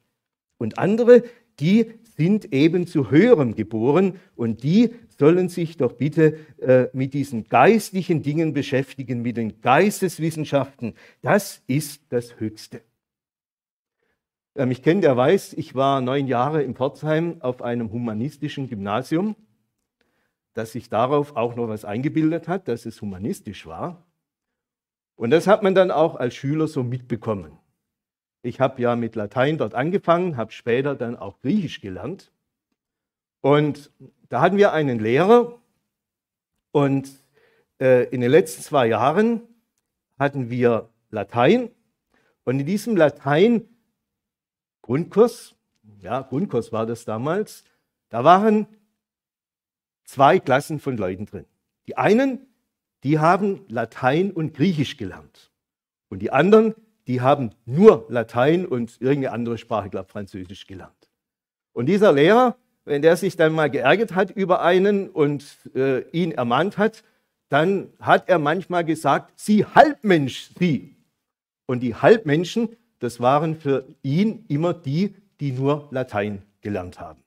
[0.59, 1.22] Und andere,
[1.59, 7.48] die sind eben zu höherem geboren und die sollen sich doch bitte äh, mit diesen
[7.48, 10.92] geistlichen Dingen beschäftigen, mit den Geisteswissenschaften.
[11.22, 12.83] Das ist das Höchste.
[14.59, 19.37] Wer mich kennt, der weiß, ich war neun Jahre in Pforzheim auf einem humanistischen Gymnasium
[20.59, 24.05] dass sich darauf auch noch was eingebildet hat, dass es humanistisch war.
[25.14, 27.57] Und das hat man dann auch als Schüler so mitbekommen.
[28.42, 32.33] Ich habe ja mit Latein dort angefangen, habe später dann auch Griechisch gelernt.
[33.40, 33.92] Und
[34.29, 35.61] da hatten wir einen Lehrer
[36.73, 37.09] und
[37.81, 39.42] äh, in den letzten zwei Jahren
[40.18, 41.71] hatten wir Latein.
[42.42, 43.62] Und in diesem Latein
[44.88, 45.55] Grundkurs,
[46.01, 47.62] ja, Grundkurs war das damals,
[48.09, 48.66] da waren
[50.05, 51.44] zwei Klassen von Leuten drin.
[51.87, 52.46] Die einen,
[53.05, 55.51] die haben Latein und Griechisch gelernt.
[56.09, 56.74] Und die anderen,
[57.07, 61.11] die haben nur Latein und irgendeine andere Sprache, ich glaube Französisch gelernt.
[61.74, 66.33] Und dieser Lehrer, wenn der sich dann mal geärgert hat über einen und äh, ihn
[66.33, 67.05] ermahnt hat,
[67.51, 70.96] dann hat er manchmal gesagt, Sie Halbmensch, Sie.
[71.66, 77.22] Und die Halbmenschen, das waren für ihn immer die, die nur Latein gelernt haben.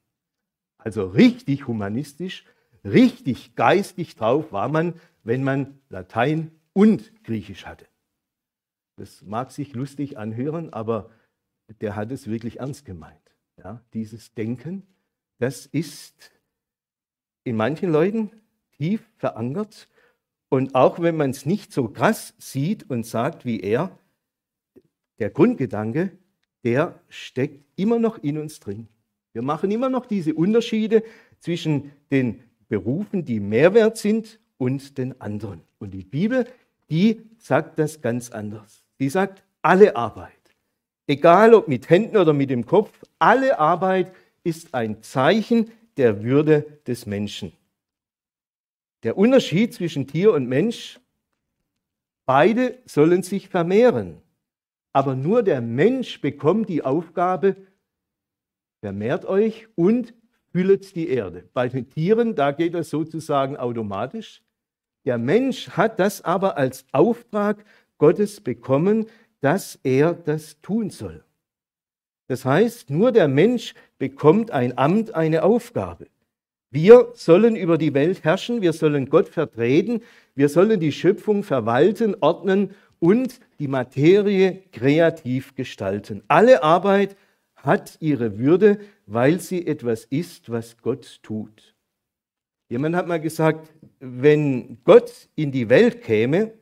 [0.78, 2.46] Also richtig humanistisch,
[2.84, 7.86] richtig geistig drauf war man, wenn man Latein und Griechisch hatte.
[8.98, 11.10] Das mag sich lustig anhören, aber
[11.80, 13.18] der hat es wirklich ernst gemeint.
[13.58, 14.84] Ja, dieses Denken,
[15.38, 16.32] das ist
[17.44, 18.32] in manchen Leuten
[18.78, 19.88] tief verankert.
[20.50, 23.98] Und auch wenn man es nicht so krass sieht und sagt wie er,
[25.22, 26.12] der Grundgedanke,
[26.64, 28.88] der steckt immer noch in uns drin.
[29.34, 31.04] Wir machen immer noch diese Unterschiede
[31.40, 35.62] zwischen den Berufen, die Mehrwert sind und den anderen.
[35.78, 36.48] Und die Bibel,
[36.90, 38.84] die sagt das ganz anders.
[39.00, 40.32] Die sagt, alle Arbeit,
[41.06, 44.12] egal ob mit Händen oder mit dem Kopf, alle Arbeit
[44.44, 47.52] ist ein Zeichen der Würde des Menschen.
[49.04, 51.00] Der Unterschied zwischen Tier und Mensch,
[52.26, 54.20] beide sollen sich vermehren.
[54.94, 57.56] Aber nur der Mensch bekommt die Aufgabe,
[58.82, 60.14] vermehrt euch und
[60.52, 61.50] füllet die Erde.
[61.54, 64.44] Bei den Tieren, da geht das sozusagen automatisch.
[65.06, 67.64] Der Mensch hat das aber als Auftrag
[67.98, 69.08] Gottes bekommen,
[69.40, 71.24] dass er das tun soll.
[72.28, 76.08] Das heißt, nur der Mensch bekommt ein Amt, eine Aufgabe.
[76.70, 80.02] Wir sollen über die Welt herrschen, wir sollen Gott vertreten,
[80.36, 86.24] wir sollen die Schöpfung verwalten, ordnen und die Materie kreativ gestalten.
[86.28, 87.18] Alle Arbeit
[87.56, 91.76] hat ihre Würde, weil sie etwas ist, was Gott tut.
[92.70, 96.54] Jemand hat mal gesagt, wenn Gott in die Welt käme,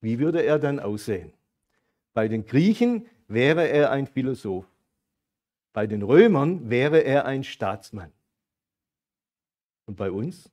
[0.00, 1.32] wie würde er dann aussehen?
[2.12, 4.66] Bei den Griechen wäre er ein Philosoph.
[5.72, 8.12] Bei den Römern wäre er ein Staatsmann.
[9.86, 10.50] Und bei uns?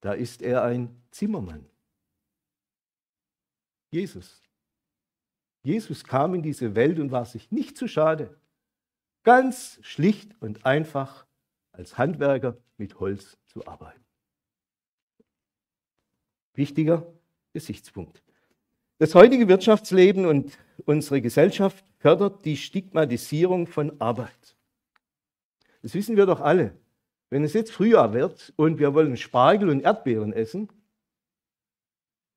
[0.00, 1.66] Da ist er ein Zimmermann.
[3.90, 4.42] Jesus.
[5.62, 8.38] Jesus kam in diese Welt und war sich nicht zu schade,
[9.22, 11.26] ganz schlicht und einfach
[11.72, 14.04] als Handwerker mit Holz zu arbeiten.
[16.54, 17.06] Wichtiger
[17.52, 18.22] Gesichtspunkt.
[18.98, 24.56] Das heutige Wirtschaftsleben und unsere Gesellschaft fördert die Stigmatisierung von Arbeit.
[25.82, 26.76] Das wissen wir doch alle.
[27.30, 30.68] Wenn es jetzt Frühjahr wird und wir wollen Spargel und Erdbeeren essen,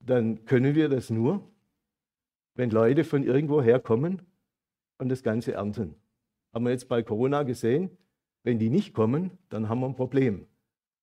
[0.06, 1.48] dann können wir das nur,
[2.56, 4.22] wenn Leute von irgendwo herkommen
[4.98, 5.96] und das Ganze ernten.
[6.54, 7.98] Haben wir jetzt bei Corona gesehen,
[8.44, 10.48] wenn die nicht kommen, dann haben wir ein Problem,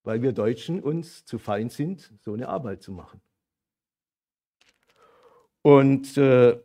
[0.04, 3.20] weil wir Deutschen uns zu fein sind, so eine Arbeit zu machen.
[5.62, 6.58] Und äh,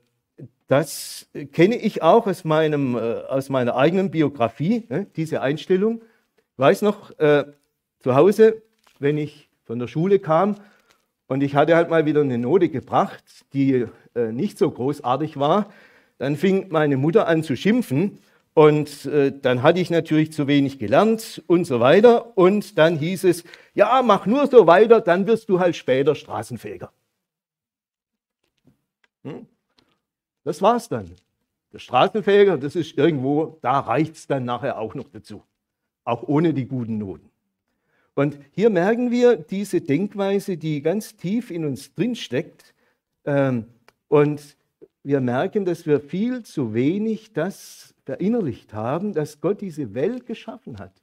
[0.67, 6.01] das kenne ich auch aus, meinem, äh, aus meiner eigenen Biografie, ne, diese Einstellung.
[6.37, 7.45] Ich weiß noch, äh,
[7.99, 8.61] zu Hause,
[8.99, 10.55] wenn ich von der Schule kam
[11.27, 15.71] und ich hatte halt mal wieder eine Note gebracht, die äh, nicht so großartig war,
[16.17, 18.19] dann fing meine Mutter an zu schimpfen
[18.53, 22.37] und äh, dann hatte ich natürlich zu wenig gelernt und so weiter.
[22.37, 26.91] Und dann hieß es, ja, mach nur so weiter, dann wirst du halt später Straßenfeger.
[29.23, 29.47] Hm?
[30.43, 31.15] Das war's dann.
[31.71, 35.41] Der Straßenfeger, das ist irgendwo, da reicht es dann nachher auch noch dazu.
[36.03, 37.32] Auch ohne die guten Noten.
[38.15, 42.73] Und hier merken wir diese Denkweise, die ganz tief in uns drin steckt.
[43.25, 43.65] Ähm,
[44.07, 44.55] und
[45.03, 50.77] wir merken, dass wir viel zu wenig das verinnerlicht haben, dass Gott diese Welt geschaffen
[50.77, 50.93] hat.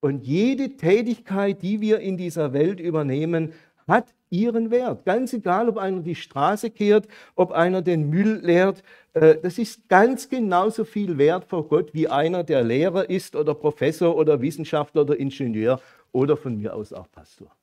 [0.00, 3.52] Und jede Tätigkeit, die wir in dieser Welt übernehmen,
[3.86, 5.04] hat ihren Wert.
[5.04, 9.88] Ganz egal, ob einer die Straße kehrt, ob einer den Müll leert, äh, das ist
[9.88, 15.02] ganz genauso viel wert vor Gott wie einer, der Lehrer ist oder Professor oder Wissenschaftler
[15.02, 15.80] oder Ingenieur
[16.16, 17.54] oder von mir aus auch Pastor.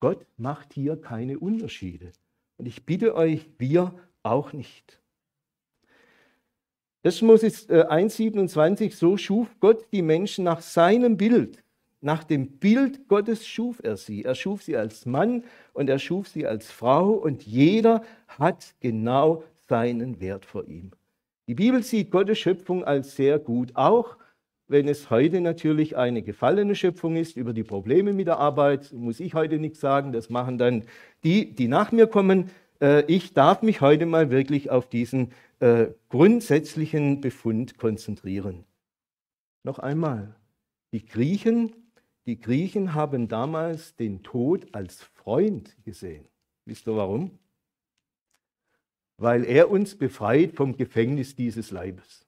[0.00, 2.12] Gott macht hier keine Unterschiede.
[2.56, 5.00] Und ich bitte euch, wir auch nicht.
[7.04, 7.22] 1.
[7.22, 11.62] Mose 1,27, so schuf Gott die Menschen nach seinem Bild.
[12.00, 14.24] Nach dem Bild Gottes schuf er sie.
[14.24, 19.44] Er schuf sie als Mann und er schuf sie als Frau und jeder hat genau
[19.68, 20.90] seinen Wert vor ihm.
[21.46, 24.16] Die Bibel sieht Gottes Schöpfung als sehr gut, auch
[24.68, 27.36] wenn es heute natürlich eine gefallene Schöpfung ist.
[27.36, 30.84] Über die Probleme mit der Arbeit muss ich heute nichts sagen, das machen dann
[31.24, 32.50] die, die nach mir kommen.
[32.80, 38.64] Äh, ich darf mich heute mal wirklich auf diesen äh, grundsätzlichen Befund konzentrieren.
[39.64, 40.36] Noch einmal,
[40.92, 41.72] die Griechen
[42.28, 46.26] die Griechen haben damals den Tod als Freund gesehen.
[46.66, 47.38] Wisst ihr warum?
[49.16, 52.27] Weil er uns befreit vom Gefängnis dieses Leibes.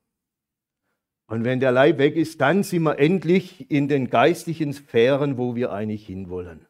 [1.31, 5.55] Und wenn der Leib weg ist, dann sind wir endlich in den geistlichen Sphären, wo
[5.55, 6.67] wir eigentlich hinwollen.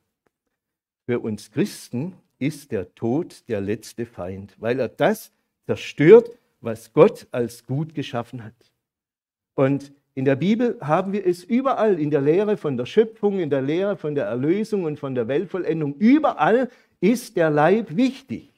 [1.07, 5.33] Für uns Christen ist der Tod der letzte Feind, weil er das
[5.64, 8.53] zerstört, was Gott als gut geschaffen hat.
[9.55, 13.49] Und in der Bibel haben wir es überall, in der Lehre von der Schöpfung, in
[13.49, 15.94] der Lehre von der Erlösung und von der Weltvollendung.
[15.94, 16.68] Überall
[17.01, 18.51] ist der Leib wichtig.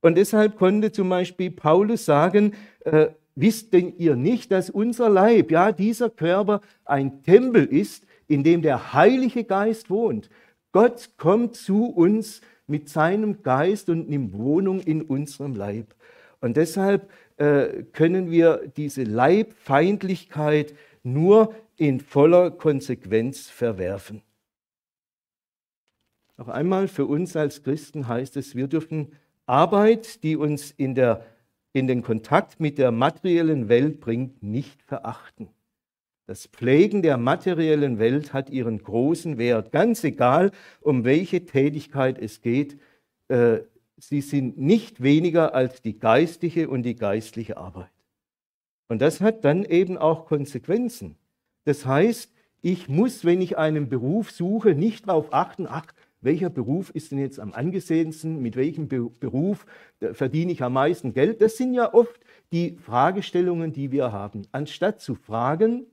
[0.00, 5.50] Und deshalb konnte zum Beispiel Paulus sagen, äh, wisst denn ihr nicht, dass unser Leib,
[5.50, 10.30] ja, dieser Körper ein Tempel ist, in dem der Heilige Geist wohnt.
[10.72, 15.94] Gott kommt zu uns mit seinem Geist und nimmt Wohnung in unserem Leib.
[16.40, 24.22] Und deshalb äh, können wir diese Leibfeindlichkeit nur in voller Konsequenz verwerfen.
[26.36, 29.12] Noch einmal, für uns als Christen heißt es, wir dürfen
[29.46, 31.24] Arbeit, die uns in, der,
[31.74, 35.48] in den Kontakt mit der materiellen Welt bringt, nicht verachten.
[36.26, 42.40] Das Pflegen der materiellen Welt hat ihren großen Wert, ganz egal, um welche Tätigkeit es
[42.40, 42.78] geht.
[43.28, 43.58] Äh,
[43.98, 47.90] sie sind nicht weniger als die geistige und die geistliche Arbeit.
[48.88, 51.16] Und das hat dann eben auch Konsequenzen.
[51.64, 52.32] Das heißt,
[52.62, 55.92] ich muss, wenn ich einen Beruf suche, nicht darauf achten, ach,
[56.24, 59.66] welcher Beruf ist denn jetzt am angesehensten, mit welchem Beruf
[60.12, 61.40] verdiene ich am meisten Geld.
[61.40, 62.20] Das sind ja oft
[62.52, 64.46] die Fragestellungen, die wir haben.
[64.50, 65.86] Anstatt zu fragen,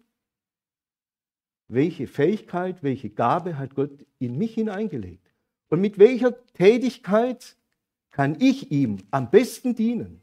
[1.67, 5.32] welche Fähigkeit, welche Gabe hat Gott in mich hineingelegt
[5.70, 7.56] und mit welcher Tätigkeit
[8.10, 10.22] kann ich ihm am besten dienen.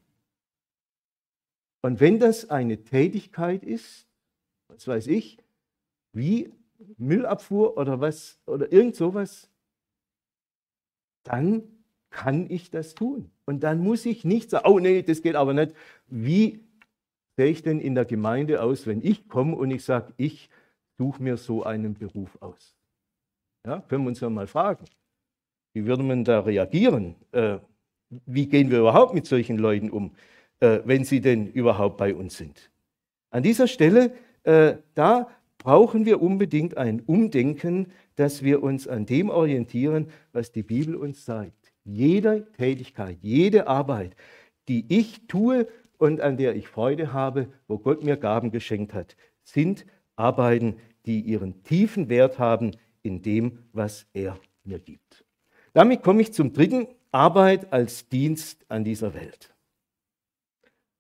[1.80, 4.06] Und wenn das eine Tätigkeit ist,
[4.68, 5.38] was weiß ich,
[6.12, 6.52] wie
[6.98, 9.50] Müllabfuhr oder was oder irgend sowas,
[11.28, 11.62] dann
[12.10, 13.30] kann ich das tun.
[13.44, 15.74] Und dann muss ich nicht sagen, oh nee, das geht aber nicht.
[16.06, 16.60] Wie
[17.36, 20.48] sehe ich denn in der Gemeinde aus, wenn ich komme und ich sage, ich
[20.96, 22.74] suche mir so einen Beruf aus?
[23.66, 24.84] Ja, können wir uns ja mal fragen.
[25.74, 27.14] Wie würde man da reagieren?
[27.32, 27.58] Äh,
[28.26, 30.14] wie gehen wir überhaupt mit solchen Leuten um,
[30.60, 32.70] äh, wenn sie denn überhaupt bei uns sind?
[33.30, 34.12] An dieser Stelle,
[34.44, 40.62] äh, da brauchen wir unbedingt ein Umdenken, dass wir uns an dem orientieren, was die
[40.62, 41.72] Bibel uns sagt.
[41.84, 44.14] Jede Tätigkeit, jede Arbeit,
[44.68, 45.66] die ich tue
[45.98, 49.84] und an der ich Freude habe, wo Gott mir Gaben geschenkt hat, sind
[50.16, 55.24] Arbeiten, die ihren tiefen Wert haben in dem, was er mir gibt.
[55.72, 59.54] Damit komme ich zum dritten, Arbeit als Dienst an dieser Welt.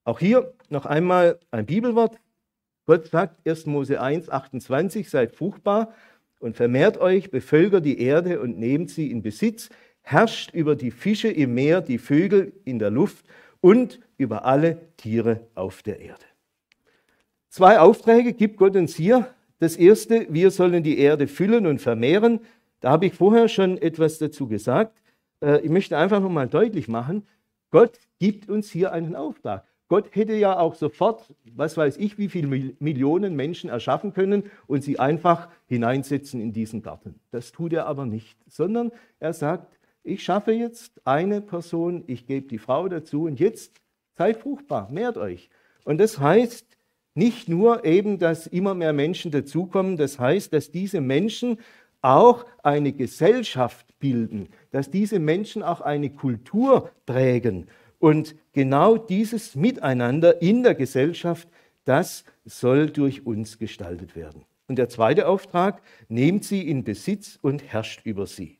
[0.04, 2.18] Auch hier noch einmal ein Bibelwort,
[2.88, 3.66] Gott sagt 1.
[3.66, 5.92] Mose 1, 28, seid fruchtbar
[6.40, 9.68] und vermehrt euch, bevölkert die Erde und nehmt sie in Besitz,
[10.00, 13.26] herrscht über die Fische im Meer, die Vögel in der Luft
[13.60, 16.24] und über alle Tiere auf der Erde.
[17.50, 19.34] Zwei Aufträge gibt Gott uns hier.
[19.58, 22.40] Das erste, wir sollen die Erde füllen und vermehren.
[22.80, 24.96] Da habe ich vorher schon etwas dazu gesagt.
[25.42, 27.26] Äh, ich möchte einfach nochmal deutlich machen,
[27.70, 29.67] Gott gibt uns hier einen Auftrag.
[29.88, 34.84] Gott hätte ja auch sofort, was weiß ich, wie viele Millionen Menschen erschaffen können und
[34.84, 37.18] sie einfach hineinsetzen in diesen Garten.
[37.30, 42.48] Das tut er aber nicht, sondern er sagt, ich schaffe jetzt eine Person, ich gebe
[42.48, 43.80] die Frau dazu und jetzt
[44.16, 45.48] seid fruchtbar, mehrt euch.
[45.84, 46.66] Und das heißt
[47.14, 51.58] nicht nur eben, dass immer mehr Menschen dazukommen, das heißt, dass diese Menschen
[52.00, 57.66] auch eine Gesellschaft bilden, dass diese Menschen auch eine Kultur prägen.
[57.98, 61.48] Und genau dieses Miteinander in der Gesellschaft,
[61.84, 64.44] das soll durch uns gestaltet werden.
[64.68, 68.58] Und der zweite Auftrag, nehmt sie in Besitz und herrscht über sie.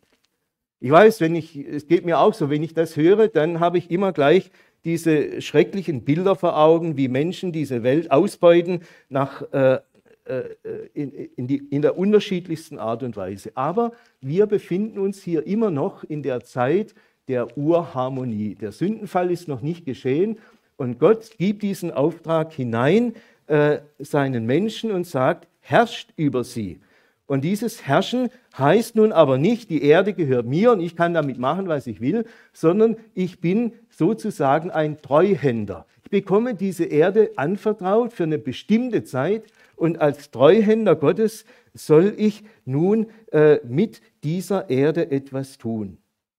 [0.80, 3.78] Ich weiß, wenn ich, es geht mir auch so, wenn ich das höre, dann habe
[3.78, 4.50] ich immer gleich
[4.84, 9.80] diese schrecklichen Bilder vor Augen, wie Menschen diese Welt ausbeuten nach, äh,
[10.24, 10.56] äh
[10.94, 13.50] in, in, die, in der unterschiedlichsten Art und Weise.
[13.54, 16.94] Aber wir befinden uns hier immer noch in der Zeit,
[17.28, 18.54] der Urharmonie.
[18.54, 20.38] Der Sündenfall ist noch nicht geschehen
[20.76, 23.14] und Gott gibt diesen Auftrag hinein
[23.46, 26.80] äh, seinen Menschen und sagt, herrscht über sie.
[27.26, 31.38] Und dieses Herrschen heißt nun aber nicht, die Erde gehört mir und ich kann damit
[31.38, 35.84] machen, was ich will, sondern ich bin sozusagen ein Treuhänder.
[36.04, 39.44] Ich bekomme diese Erde anvertraut für eine bestimmte Zeit
[39.76, 45.98] und als Treuhänder Gottes soll ich nun äh, mit dieser Erde etwas tun.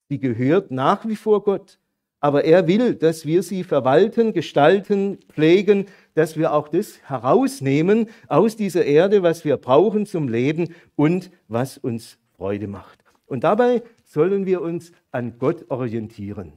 [0.09, 1.77] Sie gehört nach wie vor Gott.
[2.19, 8.57] Aber er will, dass wir sie verwalten, gestalten, pflegen, dass wir auch das herausnehmen aus
[8.57, 12.99] dieser Erde, was wir brauchen zum Leben und was uns Freude macht.
[13.25, 16.53] Und dabei sollen wir uns an Gott orientieren.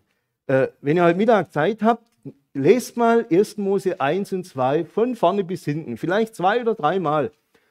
[0.46, 2.04] Äh, wenn ihr heute Mittag Zeit habt,
[2.54, 3.58] lest mal 1.
[3.58, 7.30] Mose 1 und 2 von vorne bis hinten, vielleicht zwei oder dreimal.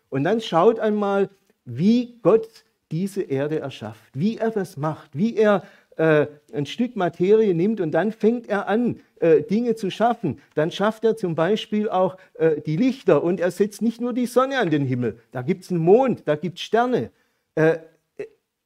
[0.09, 1.29] Und dann schaut einmal,
[1.65, 2.47] wie Gott
[2.91, 5.63] diese Erde erschafft, wie er das macht, wie er
[5.97, 10.39] äh, ein Stück Materie nimmt und dann fängt er an, äh, Dinge zu schaffen.
[10.55, 14.25] Dann schafft er zum Beispiel auch äh, die Lichter und er setzt nicht nur die
[14.25, 17.11] Sonne an den Himmel, da gibt es einen Mond, da gibt es Sterne.
[17.55, 17.79] Äh,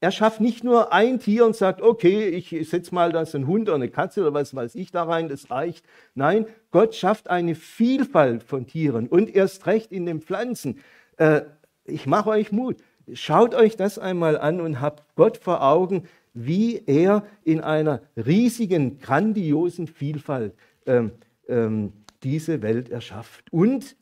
[0.02, 3.70] er schafft nicht nur ein Tier und sagt, okay, ich setze mal das ein Hund
[3.70, 5.84] oder eine Katze oder was weiß ich da rein, das reicht.
[6.14, 10.80] Nein, Gott schafft eine Vielfalt von Tieren und erst recht in den Pflanzen.
[11.18, 11.42] Äh,
[11.86, 12.78] ich mache euch Mut.
[13.14, 19.00] Schaut euch das einmal an und habt Gott vor Augen, wie er in einer riesigen,
[19.00, 21.12] grandiosen Vielfalt ähm,
[21.48, 21.94] ähm,
[22.24, 23.52] diese Welt erschafft.
[23.54, 23.96] Und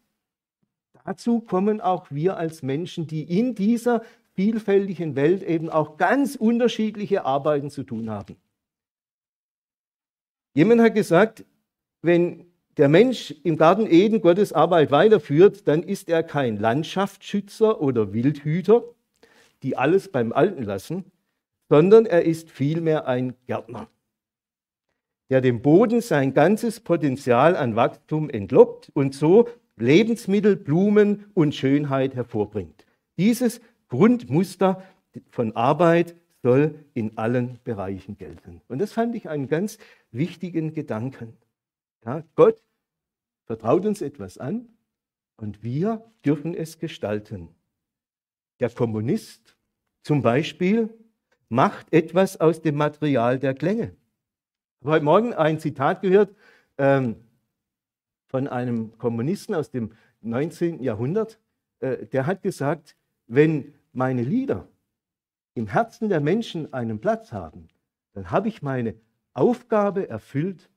[1.06, 4.02] dazu kommen auch wir als Menschen, die in dieser
[4.36, 8.36] vielfältigen Welt eben auch ganz unterschiedliche Arbeiten zu tun haben.
[10.56, 11.46] Jemand hat gesagt,
[12.02, 12.46] wenn
[12.78, 18.84] der Mensch im Garten Eden Gottes Arbeit weiterführt, dann ist er kein Landschaftsschützer oder Wildhüter,
[19.62, 21.06] die alles beim Alten lassen,
[21.70, 23.88] sondern er ist vielmehr ein Gärtner,
[25.30, 29.48] der dem Boden sein ganzes Potenzial an Wachstum entlockt und so
[29.78, 32.86] Lebensmittel, Blumen und Schönheit hervorbringt.
[33.18, 34.84] Dieses Grundmuster
[35.30, 38.62] von Arbeit soll in allen Bereichen gelten.
[38.68, 39.78] Und das fand ich einen ganz
[40.12, 41.38] wichtigen Gedanken.
[42.06, 42.62] Ja, Gott
[43.46, 44.68] vertraut uns etwas an
[45.38, 47.50] und wir dürfen es gestalten.
[48.60, 49.58] Der Kommunist
[50.02, 50.90] zum Beispiel
[51.48, 53.96] macht etwas aus dem Material der Klänge.
[54.80, 56.36] Ich habe heute Morgen ein Zitat gehört
[56.78, 57.16] ähm,
[58.28, 60.84] von einem Kommunisten aus dem 19.
[60.84, 61.40] Jahrhundert.
[61.80, 62.98] Äh, der hat gesagt,
[63.28, 64.68] wenn meine Lieder
[65.54, 67.70] im Herzen der Menschen einen Platz haben,
[68.14, 68.96] dann habe ich meine
[69.34, 70.70] Aufgabe erfüllt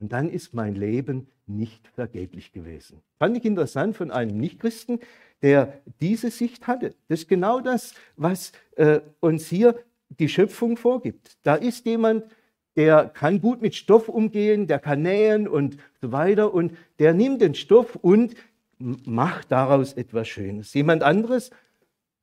[0.00, 3.00] und dann ist mein Leben nicht vergeblich gewesen.
[3.18, 5.00] Fand ich interessant von einem Nichtchristen,
[5.42, 6.94] der diese Sicht hatte.
[7.08, 9.78] Das ist genau das, was äh, uns hier
[10.18, 11.36] die Schöpfung vorgibt.
[11.42, 12.24] Da ist jemand,
[12.76, 17.40] der kann gut mit Stoff umgehen, der kann nähen und so weiter und der nimmt
[17.40, 18.34] den Stoff und
[18.78, 20.74] macht daraus etwas Schönes.
[20.74, 21.50] Jemand anderes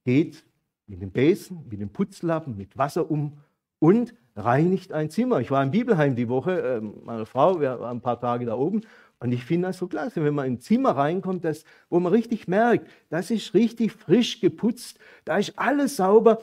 [0.06, 0.46] geht
[0.88, 3.38] mit dem Besen, mit dem Putzlappen, mit Wasser um
[3.80, 5.40] und reinigt ein Zimmer.
[5.40, 8.56] Ich war im Bibelheim die Woche, äh, meine Frau, wir waren ein paar Tage da
[8.56, 8.82] oben
[9.20, 12.12] und ich finde das so klasse, wenn man in ein Zimmer reinkommt, das, wo man
[12.12, 16.40] richtig merkt, das ist richtig frisch geputzt, da ist alles sauber,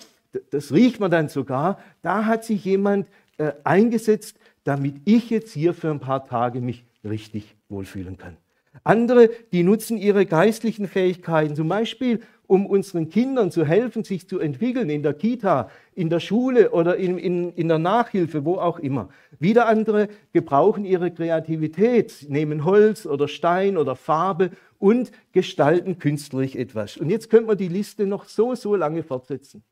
[0.51, 5.75] das riecht man dann sogar, da hat sich jemand äh, eingesetzt, damit ich jetzt hier
[5.75, 8.37] für ein paar Tage mich richtig wohlfühlen kann.
[8.85, 12.21] Andere, die nutzen ihre geistlichen Fähigkeiten, zum Beispiel
[12.53, 16.97] um unseren Kindern zu helfen, sich zu entwickeln in der Kita, in der Schule oder
[16.97, 19.09] in, in, in der Nachhilfe, wo auch immer.
[19.39, 26.99] Wieder andere gebrauchen ihre Kreativität, nehmen Holz oder Stein oder Farbe und gestalten künstlerisch etwas.
[26.99, 29.63] Und jetzt können wir die Liste noch so, so lange fortsetzen.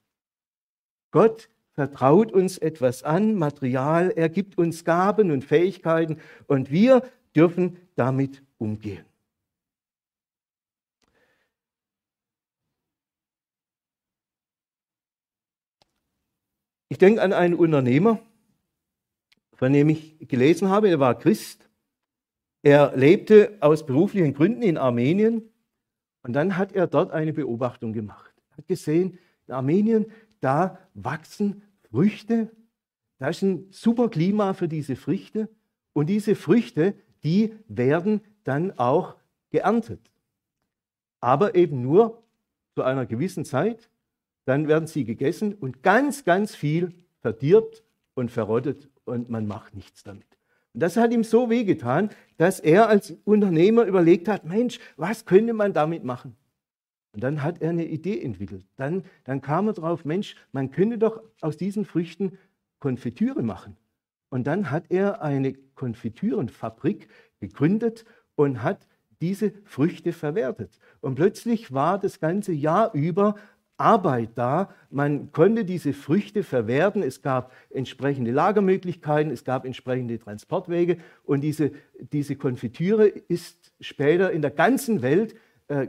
[1.11, 6.17] Gott vertraut uns etwas an, Material, er gibt uns Gaben und Fähigkeiten
[6.47, 7.03] und wir
[7.37, 9.05] dürfen damit umgehen.
[16.91, 18.19] Ich denke an einen Unternehmer,
[19.55, 21.69] von dem ich gelesen habe, er war Christ.
[22.63, 25.49] Er lebte aus beruflichen Gründen in Armenien
[26.25, 28.35] und dann hat er dort eine Beobachtung gemacht.
[28.51, 30.07] Er hat gesehen, in Armenien,
[30.41, 32.51] da wachsen Früchte,
[33.19, 35.49] da ist ein super Klima für diese Früchte
[35.93, 39.15] und diese Früchte, die werden dann auch
[39.51, 40.11] geerntet.
[41.21, 42.25] Aber eben nur
[42.75, 43.90] zu einer gewissen Zeit
[44.51, 47.85] dann werden sie gegessen und ganz, ganz viel verdirbt
[48.15, 50.27] und verrottet und man macht nichts damit.
[50.75, 55.53] Und das hat ihm so wehgetan, dass er als Unternehmer überlegt hat, Mensch, was könnte
[55.53, 56.35] man damit machen?
[57.13, 58.67] Und dann hat er eine Idee entwickelt.
[58.75, 62.37] Dann, dann kam er drauf, Mensch, man könnte doch aus diesen Früchten
[62.81, 63.77] Konfitüre machen.
[64.31, 67.07] Und dann hat er eine Konfitürenfabrik
[67.39, 68.89] gegründet und hat
[69.21, 70.81] diese Früchte verwertet.
[71.01, 73.37] Und plötzlich war das ganze Jahr über
[73.81, 74.71] Arbeit da.
[74.91, 77.03] Man konnte diese Früchte verwerten.
[77.03, 81.73] Es gab entsprechende Lagermöglichkeiten, es gab entsprechende Transportwege und diese,
[82.13, 85.35] diese Konfitüre ist später in der ganzen Welt
[85.69, 85.89] äh,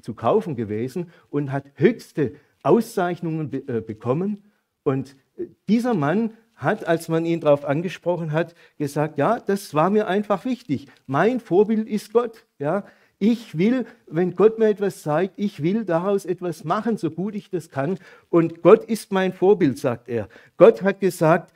[0.00, 4.44] zu kaufen gewesen und hat höchste Auszeichnungen be äh, bekommen.
[4.82, 9.90] Und äh, dieser Mann hat, als man ihn darauf angesprochen hat, gesagt, ja, das war
[9.90, 10.86] mir einfach wichtig.
[11.06, 12.46] Mein Vorbild ist Gott.
[12.58, 12.84] Ja,
[13.18, 17.50] ich will, wenn Gott mir etwas zeigt, ich will daraus etwas machen, so gut ich
[17.50, 17.98] das kann.
[18.30, 20.28] Und Gott ist mein Vorbild, sagt er.
[20.56, 21.52] Gott hat gesagt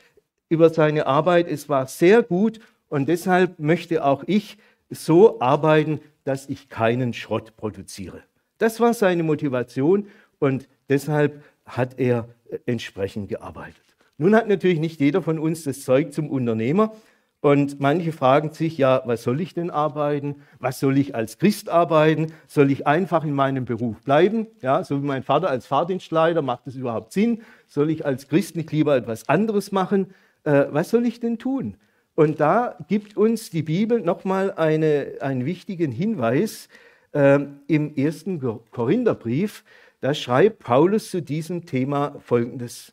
[0.49, 4.59] über seine Arbeit, es war sehr gut und deshalb möchte auch ich
[4.91, 8.23] so arbeiten, dass ich keinen Schrott produziere.
[8.59, 10.09] Das war seine Motivation
[10.39, 12.29] und deshalb hat er
[12.67, 13.83] entsprechend gearbeitet.
[14.19, 16.95] Nun hat natürlich nicht jeder von uns das Zeug zum Unternehmer.
[17.43, 20.36] Und manche fragen sich, ja, was soll ich denn arbeiten?
[20.61, 22.32] Was soll ich als Christ arbeiten?
[22.47, 24.47] Soll ich einfach in meinem Beruf bleiben?
[24.61, 27.43] Ja, so wie mein Vater als Fahrdienstleiter, macht das überhaupt Sinn?
[27.66, 30.14] Soll ich als Christ nicht lieber etwas anderes machen?
[30.45, 31.76] Äh, was soll ich denn tun?
[32.14, 36.68] Und da gibt uns die Bibel nochmal eine, einen wichtigen Hinweis
[37.11, 38.40] äh, im ersten
[38.70, 39.64] Korintherbrief.
[40.01, 42.93] Da schreibt Paulus zu diesem Thema Folgendes.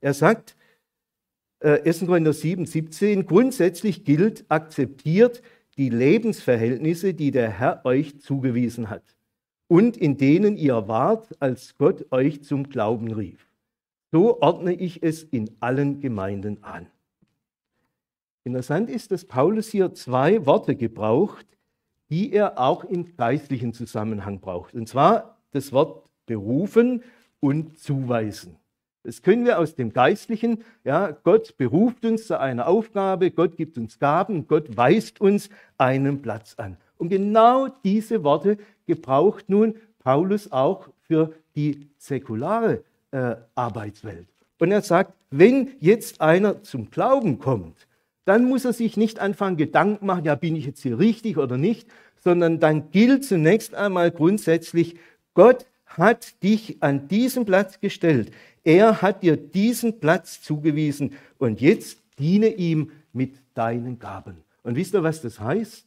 [0.00, 0.56] Er sagt,
[1.62, 2.02] 1.
[2.02, 5.42] Äh, Korinther 7, 17, grundsätzlich gilt, akzeptiert
[5.78, 9.04] die Lebensverhältnisse, die der Herr euch zugewiesen hat
[9.72, 13.48] und in denen ihr wart, als Gott euch zum Glauben rief.
[14.10, 16.88] So ordne ich es in allen Gemeinden an.
[18.44, 21.46] Interessant ist, dass Paulus hier zwei Worte gebraucht,
[22.10, 24.74] die er auch im geistlichen Zusammenhang braucht.
[24.74, 27.02] Und zwar das Wort berufen
[27.40, 28.56] und zuweisen.
[29.04, 30.62] Das können wir aus dem Geistlichen.
[30.84, 36.22] Ja, Gott beruft uns zu einer Aufgabe, Gott gibt uns Gaben, Gott weist uns einen
[36.22, 36.76] Platz an.
[36.98, 44.28] Und genau diese Worte gebraucht nun Paulus auch für die säkulare äh, Arbeitswelt.
[44.58, 47.88] Und er sagt, wenn jetzt einer zum Glauben kommt,
[48.24, 51.58] dann muss er sich nicht anfangen, Gedanken machen, ja, bin ich jetzt hier richtig oder
[51.58, 51.88] nicht,
[52.22, 54.96] sondern dann gilt zunächst einmal grundsätzlich,
[55.34, 58.32] Gott hat dich an diesen Platz gestellt.
[58.64, 64.44] Er hat dir diesen Platz zugewiesen und jetzt diene ihm mit deinen Gaben.
[64.62, 65.86] Und wisst ihr, was das heißt?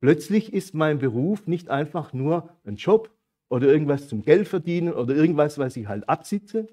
[0.00, 3.10] Plötzlich ist mein Beruf nicht einfach nur ein Job
[3.48, 6.68] oder irgendwas zum Geld verdienen oder irgendwas, was ich halt absitze,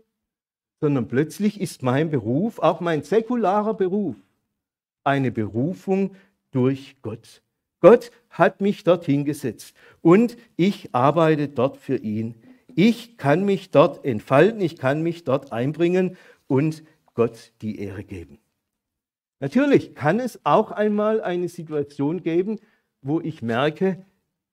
[0.81, 4.17] sondern plötzlich ist mein Beruf, auch mein säkularer Beruf,
[5.03, 6.15] eine Berufung
[6.51, 7.41] durch Gott.
[7.79, 12.35] Gott hat mich dorthin gesetzt und ich arbeite dort für ihn.
[12.75, 16.17] Ich kann mich dort entfalten, ich kann mich dort einbringen
[16.47, 18.39] und Gott die Ehre geben.
[19.39, 22.59] Natürlich kann es auch einmal eine Situation geben,
[23.01, 24.05] wo ich merke,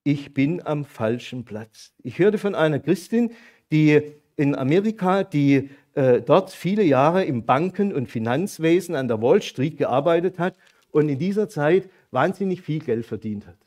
[0.03, 1.93] ich bin am falschen Platz.
[2.03, 3.31] Ich hörte von einer Christin,
[3.71, 4.01] die
[4.35, 9.77] in Amerika, die äh, dort viele Jahre im Banken- und Finanzwesen an der Wall Street
[9.77, 10.55] gearbeitet hat
[10.91, 13.57] und in dieser Zeit wahnsinnig viel Geld verdient hat.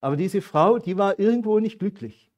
[0.00, 2.31] Aber diese Frau, die war irgendwo nicht glücklich.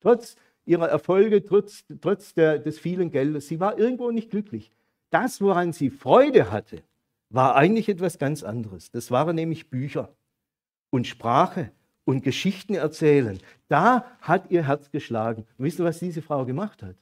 [0.00, 4.70] Trotz ihrer Erfolge, trotz, trotz der, des vielen Geldes, sie war irgendwo nicht glücklich.
[5.10, 6.82] Das, woran sie Freude hatte,
[7.28, 8.90] war eigentlich etwas ganz anderes.
[8.90, 10.10] Das waren nämlich Bücher
[10.90, 11.70] und Sprache
[12.04, 13.38] und Geschichten erzählen.
[13.68, 15.46] Da hat ihr Herz geschlagen.
[15.58, 16.96] Und wisst ihr, was diese Frau gemacht hat?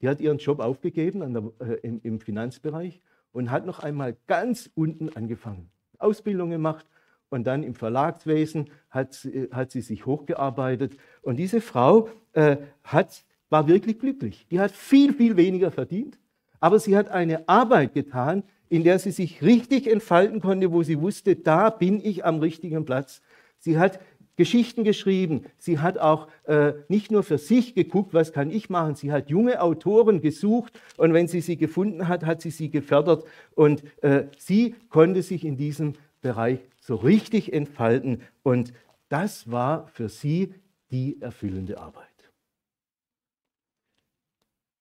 [0.00, 3.00] Die hat ihren Job aufgegeben der, äh, im, im Finanzbereich
[3.32, 5.70] und hat noch einmal ganz unten angefangen.
[5.98, 6.86] Ausbildung gemacht
[7.30, 10.96] und dann im Verlagswesen hat, äh, hat sie sich hochgearbeitet.
[11.22, 14.46] Und diese Frau äh, hat, war wirklich glücklich.
[14.50, 16.18] Die hat viel, viel weniger verdient,
[16.60, 21.00] aber sie hat eine Arbeit getan, in der sie sich richtig entfalten konnte, wo sie
[21.00, 23.22] wusste, da bin ich am richtigen Platz.
[23.58, 24.00] Sie hat
[24.36, 25.44] Geschichten geschrieben.
[25.58, 28.94] Sie hat auch äh, nicht nur für sich geguckt, was kann ich machen.
[28.94, 33.24] Sie hat junge Autoren gesucht und wenn sie sie gefunden hat, hat sie sie gefördert
[33.54, 38.72] und äh, sie konnte sich in diesem Bereich so richtig entfalten und
[39.08, 40.54] das war für sie
[40.92, 42.06] die erfüllende Arbeit.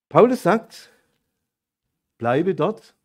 [0.08, 0.91] Paulus sagt,
[2.20, 2.95] bleibe dort,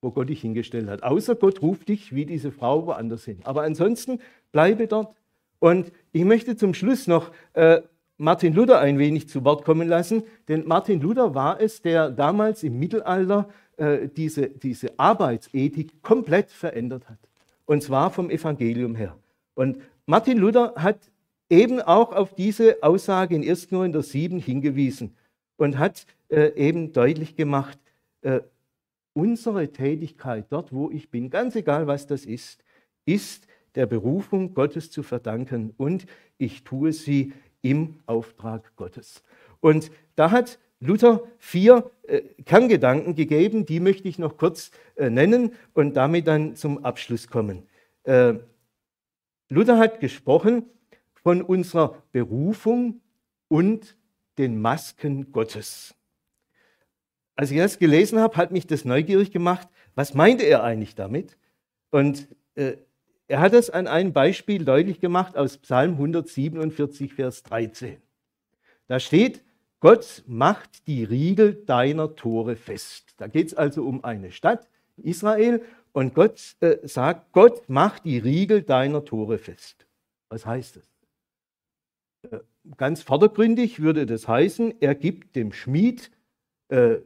[0.00, 1.04] wo Gott dich hingestellt hat.
[1.04, 3.38] Außer Gott ruft dich wie diese Frau woanders hin.
[3.44, 4.18] Aber ansonsten
[4.50, 5.14] bleibe dort.
[5.60, 7.82] Und ich möchte zum Schluss noch äh,
[8.16, 12.64] Martin Luther ein wenig zu Wort kommen lassen, denn Martin Luther war es, der damals
[12.64, 17.29] im Mittelalter äh, diese, diese Arbeitsethik komplett verändert hat.
[17.70, 19.16] Und zwar vom Evangelium her.
[19.54, 20.98] Und Martin Luther hat
[21.48, 23.68] eben auch auf diese Aussage in 1.
[23.68, 25.14] Korinther 7 hingewiesen
[25.56, 27.78] und hat äh, eben deutlich gemacht,
[28.22, 28.40] äh,
[29.12, 32.64] unsere Tätigkeit dort, wo ich bin, ganz egal was das ist,
[33.04, 33.46] ist
[33.76, 36.06] der Berufung Gottes zu verdanken und
[36.38, 39.22] ich tue sie im Auftrag Gottes.
[39.60, 45.54] Und da hat Luther vier äh, Kerngedanken gegeben, die möchte ich noch kurz äh, nennen
[45.74, 47.68] und damit dann zum Abschluss kommen.
[48.04, 48.34] Äh,
[49.50, 50.64] Luther hat gesprochen
[51.22, 53.00] von unserer Berufung
[53.48, 53.96] und
[54.38, 55.94] den Masken Gottes.
[57.36, 59.68] Als ich das gelesen habe, hat mich das neugierig gemacht.
[59.94, 61.36] Was meinte er eigentlich damit?
[61.90, 62.76] Und äh,
[63.28, 68.00] er hat es an einem Beispiel deutlich gemacht aus Psalm 147, Vers 13.
[68.88, 69.42] Da steht,
[69.80, 73.14] Gott macht die Riegel deiner Tore fest.
[73.16, 75.62] Da geht es also um eine Stadt, Israel,
[75.92, 79.86] und Gott äh, sagt, Gott macht die Riegel deiner Tore fest.
[80.28, 82.30] Was heißt das?
[82.30, 82.44] Äh,
[82.76, 86.10] ganz vordergründig würde das heißen, er gibt dem Schmied
[86.68, 86.98] äh,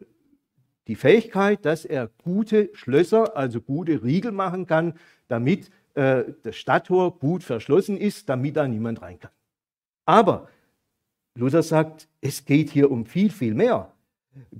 [0.87, 4.99] die Fähigkeit, dass er gute Schlösser, also gute Riegel machen kann,
[5.29, 9.31] damit äh, das Stadttor gut verschlossen ist, damit da niemand rein kann.
[10.05, 10.49] Aber
[11.37, 13.93] Luther sagt, es geht hier um viel, viel mehr.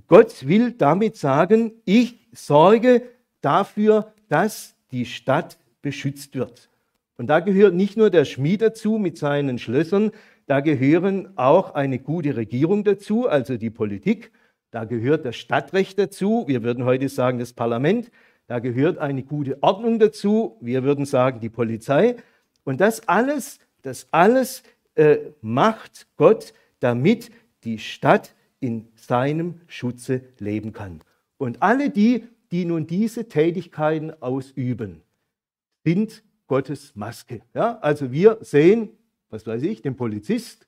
[0.07, 3.03] Gott will damit sagen, ich sorge
[3.41, 6.69] dafür, dass die Stadt beschützt wird.
[7.17, 10.11] Und da gehört nicht nur der Schmied dazu mit seinen Schlössern,
[10.47, 14.31] da gehören auch eine gute Regierung dazu, also die Politik,
[14.69, 18.11] da gehört das Stadtrecht dazu, wir würden heute sagen das Parlament,
[18.47, 20.57] da gehört eine gute Ordnung dazu.
[20.61, 22.15] Wir würden sagen die Polizei.
[22.63, 24.61] Und das alles, das alles
[24.93, 27.31] äh, macht Gott, damit
[27.63, 31.01] die Stadt in seinem Schutze leben kann.
[31.37, 35.01] Und alle die, die nun diese Tätigkeiten ausüben,
[35.83, 37.41] sind Gottes Maske.
[37.53, 38.89] Ja, also wir sehen,
[39.29, 40.67] was weiß ich, den Polizist,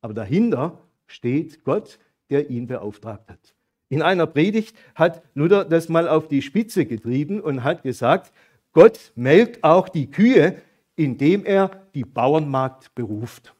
[0.00, 1.98] aber dahinter steht Gott,
[2.30, 3.54] der ihn beauftragt hat.
[3.88, 8.32] In einer Predigt hat Luther das mal auf die Spitze getrieben und hat gesagt,
[8.72, 10.56] Gott melkt auch die Kühe,
[10.96, 13.54] indem er die Bauernmagd beruft.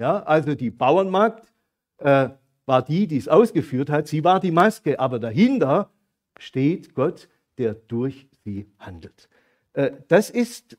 [0.00, 1.52] Ja, also die Bauernmagd,
[1.98, 2.30] äh,
[2.64, 5.90] war die, die es ausgeführt hat, sie war die Maske, aber dahinter
[6.38, 7.28] steht Gott,
[7.58, 9.28] der durch sie handelt.
[9.74, 10.78] Äh, das ist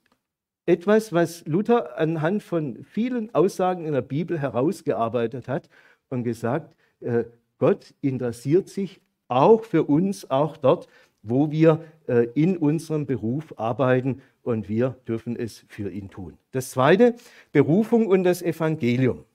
[0.65, 5.69] etwas, was Luther anhand von vielen Aussagen in der Bibel herausgearbeitet hat
[6.09, 7.25] und gesagt, äh,
[7.59, 10.87] Gott interessiert sich auch für uns, auch dort,
[11.21, 16.37] wo wir äh, in unserem Beruf arbeiten und wir dürfen es für ihn tun.
[16.51, 17.15] Das zweite,
[17.51, 19.25] Berufung und das Evangelium.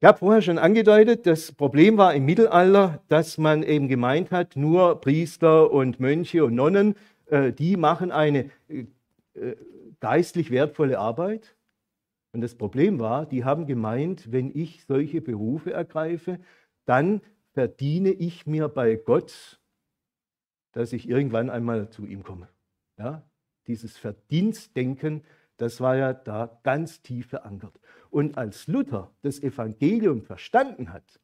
[0.00, 4.56] Ich habe vorher schon angedeutet, das Problem war im Mittelalter, dass man eben gemeint hat,
[4.56, 8.86] nur Priester und Mönche und Nonnen, äh, die machen eine äh,
[10.00, 11.54] geistlich wertvolle Arbeit.
[12.32, 16.40] Und das Problem war, die haben gemeint, wenn ich solche Berufe ergreife,
[16.84, 17.20] dann
[17.52, 19.60] verdiene ich mir bei Gott,
[20.72, 22.48] dass ich irgendwann einmal zu ihm komme.
[22.98, 23.22] Ja?
[23.66, 25.22] Dieses Verdienstdenken,
[25.56, 27.78] das war ja da ganz tief verankert.
[28.10, 31.20] Und als Luther das Evangelium verstanden hat,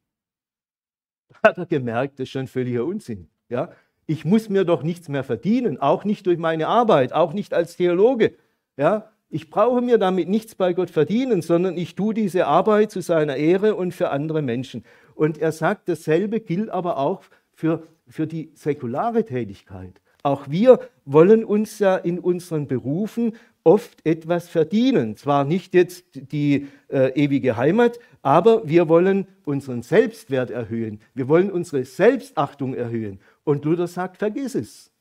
[1.43, 3.29] hat er gemerkt, das ist schon völliger Unsinn.
[3.49, 3.71] Ja?
[4.05, 7.75] Ich muss mir doch nichts mehr verdienen, auch nicht durch meine Arbeit, auch nicht als
[7.75, 8.35] Theologe.
[8.77, 9.11] Ja?
[9.29, 13.35] Ich brauche mir damit nichts bei Gott verdienen, sondern ich tue diese Arbeit zu seiner
[13.35, 14.83] Ehre und für andere Menschen.
[15.13, 17.21] Und er sagt, dasselbe gilt aber auch
[17.53, 20.01] für, für die säkulare Tätigkeit.
[20.23, 25.15] Auch wir wollen uns ja in unseren Berufen oft etwas verdienen.
[25.15, 30.99] Zwar nicht jetzt die äh, ewige Heimat, aber wir wollen unseren Selbstwert erhöhen.
[31.13, 33.19] Wir wollen unsere Selbstachtung erhöhen.
[33.43, 34.91] Und Luther sagt, vergiss es.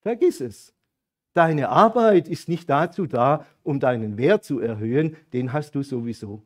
[0.00, 0.72] Vergiss es.
[1.32, 6.42] Deine Arbeit ist nicht dazu da, um deinen Wert zu erhöhen, den hast du sowieso.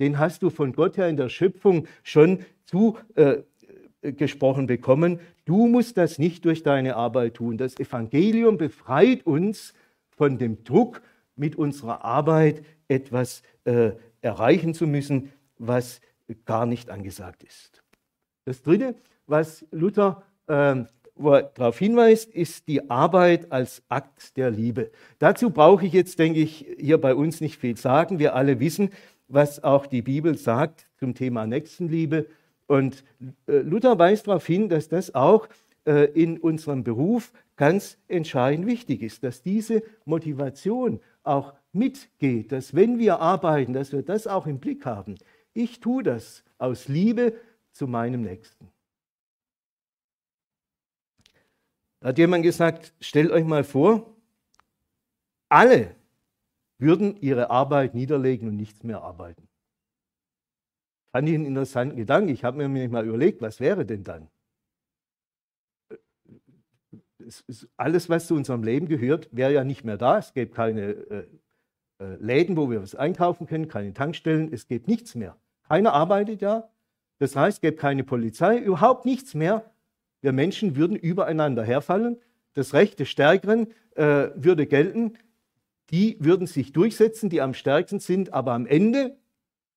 [0.00, 3.42] Den hast du von Gott her in der Schöpfung schon zugesprochen äh,
[4.02, 5.20] bekommen.
[5.44, 7.56] Du musst das nicht durch deine Arbeit tun.
[7.56, 9.74] Das Evangelium befreit uns
[10.10, 11.02] von dem Druck,
[11.34, 16.00] mit unserer Arbeit etwas äh, erreichen zu müssen, was
[16.44, 17.82] gar nicht angesagt ist.
[18.44, 18.94] Das Dritte,
[19.26, 20.84] was Luther äh,
[21.16, 24.90] darauf hinweist, ist die Arbeit als Akt der Liebe.
[25.18, 28.18] Dazu brauche ich jetzt, denke ich, hier bei uns nicht viel sagen.
[28.18, 28.90] Wir alle wissen,
[29.28, 32.26] was auch die Bibel sagt zum Thema Nächstenliebe.
[32.66, 33.04] Und
[33.46, 35.48] äh, Luther weist darauf hin, dass das auch
[35.84, 42.98] äh, in unserem Beruf ganz entscheidend wichtig ist, dass diese Motivation auch mitgeht, dass wenn
[42.98, 45.16] wir arbeiten, dass wir das auch im Blick haben.
[45.54, 47.34] Ich tue das aus Liebe
[47.72, 48.68] zu meinem Nächsten.
[52.00, 54.16] Da hat jemand gesagt, stellt euch mal vor,
[55.48, 55.94] alle
[56.78, 59.48] würden ihre Arbeit niederlegen und nichts mehr arbeiten.
[61.12, 62.30] Fand ich einen interessanten Gedanken.
[62.30, 64.28] Ich habe mir nämlich mal überlegt, was wäre denn dann?
[67.76, 70.18] alles, was zu unserem Leben gehört, wäre ja nicht mehr da.
[70.18, 71.26] Es gäbe keine äh,
[71.98, 75.36] äh, Läden, wo wir was einkaufen können, keine Tankstellen, es gibt nichts mehr.
[75.68, 76.68] Keiner arbeitet ja.
[77.18, 79.70] Das heißt, es gäbe keine Polizei, überhaupt nichts mehr.
[80.20, 82.18] Wir Menschen würden übereinander herfallen.
[82.54, 85.18] Das Recht des Stärkeren äh, würde gelten.
[85.90, 89.16] Die würden sich durchsetzen, die am stärksten sind, aber am Ende,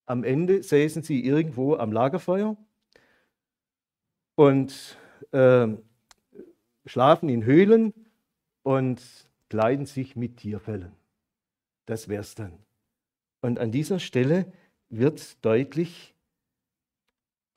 [0.06, 2.58] am Ende säßen sie irgendwo am Lagerfeuer
[4.36, 4.98] und
[5.32, 5.68] äh,
[6.86, 7.94] schlafen in Höhlen
[8.64, 9.02] und
[9.50, 10.92] kleiden sich mit Tierfällen.
[11.86, 12.58] Das wär's dann.
[13.42, 14.52] Und an dieser Stelle
[14.90, 16.16] wird deutlich,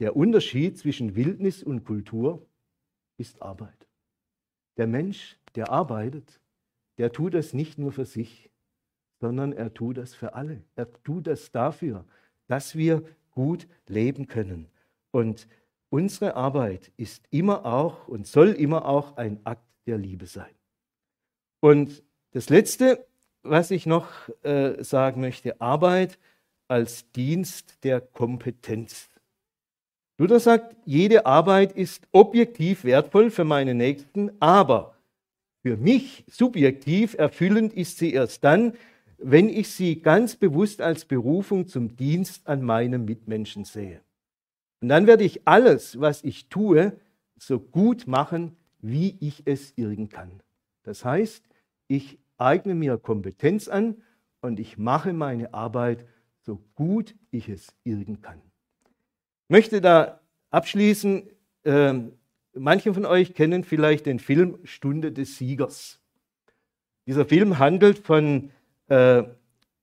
[0.01, 2.47] der Unterschied zwischen Wildnis und Kultur
[3.17, 3.89] ist Arbeit.
[4.77, 6.41] Der Mensch, der arbeitet,
[6.99, 8.51] der tut das nicht nur für sich,
[9.21, 10.63] sondern er tut das für alle.
[10.77, 12.05] Er tut das dafür,
[12.49, 14.67] dass wir gut leben können.
[15.13, 15.47] Und
[15.91, 20.55] Unsere Arbeit ist immer auch und soll immer auch ein Akt der Liebe sein.
[21.61, 23.07] Und das Letzte,
[23.43, 24.09] was ich noch
[24.43, 26.19] äh, sagen möchte, Arbeit
[26.69, 29.09] als Dienst der Kompetenz.
[30.19, 34.95] Luther sagt, jede Arbeit ist objektiv wertvoll für meine Nächsten, aber
[35.63, 38.75] für mich subjektiv erfüllend ist sie erst dann,
[39.19, 44.01] wenn ich sie ganz bewusst als Berufung zum Dienst an meinem Mitmenschen sehe.
[44.81, 46.99] Und dann werde ich alles, was ich tue,
[47.37, 50.31] so gut machen, wie ich es irgend kann.
[50.85, 51.45] Das heißt,
[51.89, 53.97] ich eigne mir Kompetenz an
[54.41, 56.07] und ich mache meine Arbeit
[56.43, 58.41] so gut ich es irgend kann.
[59.45, 61.29] Ich möchte da abschließen,
[61.65, 61.95] äh,
[62.55, 66.01] manche von euch kennen vielleicht den Film Stunde des Siegers.
[67.07, 68.51] Dieser Film handelt von
[68.89, 69.25] äh,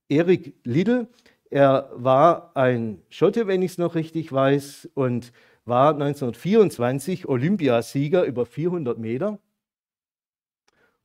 [0.10, 1.08] Erik Liddell,
[1.49, 5.32] er war ein Schotte, wenn ich es noch richtig weiß, und
[5.66, 9.39] war 1924 Olympiasieger über 400 Meter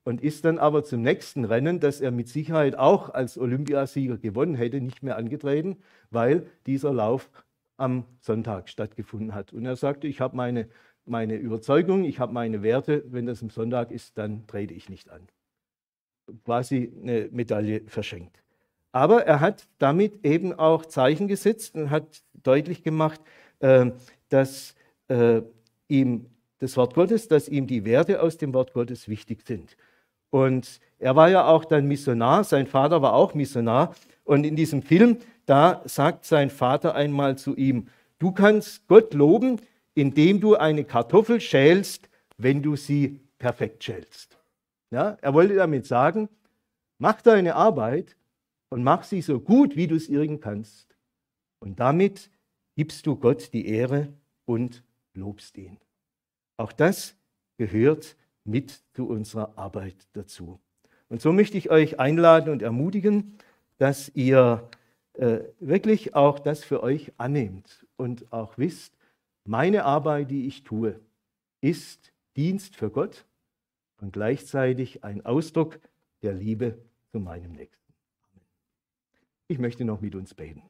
[0.03, 4.55] und ist dann aber zum nächsten Rennen, das er mit Sicherheit auch als Olympiasieger gewonnen
[4.55, 5.77] hätte, nicht mehr angetreten,
[6.09, 7.29] weil dieser Lauf
[7.77, 9.53] am Sonntag stattgefunden hat.
[9.53, 10.67] Und er sagte, ich habe meine,
[11.05, 15.09] meine Überzeugung, ich habe meine Werte, wenn das am Sonntag ist, dann trete ich nicht
[15.09, 15.27] an.
[16.45, 18.41] Quasi eine Medaille verschenkt.
[18.91, 23.21] Aber er hat damit eben auch Zeichen gesetzt und hat deutlich gemacht,
[23.59, 23.91] äh,
[24.29, 24.75] dass
[25.07, 25.41] äh,
[25.87, 26.25] ihm
[26.59, 29.75] das Wort Gottes, dass ihm die Werte aus dem Wort Gottes wichtig sind.
[30.29, 33.95] Und er war ja auch dann Missionar, sein Vater war auch Missionar.
[34.23, 37.87] Und in diesem Film, da sagt sein Vater einmal zu ihm,
[38.19, 39.59] du kannst Gott loben,
[39.93, 44.37] indem du eine Kartoffel schälst, wenn du sie perfekt schälst.
[44.91, 46.29] Ja, er wollte damit sagen,
[46.97, 48.17] mach deine Arbeit
[48.69, 50.95] und mach sie so gut, wie du es irgend kannst.
[51.59, 52.29] Und damit
[52.75, 54.13] gibst du Gott die Ehre
[54.45, 54.83] und
[55.13, 55.77] lobst ihn.
[56.57, 57.15] Auch das
[57.57, 60.59] gehört mit zu unserer Arbeit dazu.
[61.09, 63.37] Und so möchte ich euch einladen und ermutigen,
[63.77, 64.69] dass ihr
[65.13, 68.97] äh, wirklich auch das für euch annehmt und auch wisst,
[69.43, 70.99] meine Arbeit, die ich tue,
[71.61, 73.25] ist Dienst für Gott
[74.01, 75.79] und gleichzeitig ein Ausdruck
[76.21, 76.77] der Liebe
[77.11, 77.93] zu meinem Nächsten.
[79.47, 80.63] Ich möchte noch mit uns beten.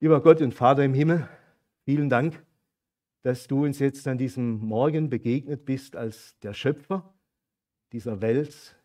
[0.00, 1.28] Lieber Gott und Vater im Himmel,
[1.84, 2.42] vielen Dank
[3.22, 7.14] dass du uns jetzt an diesem Morgen begegnet bist als der Schöpfer
[7.92, 8.76] dieser Welt,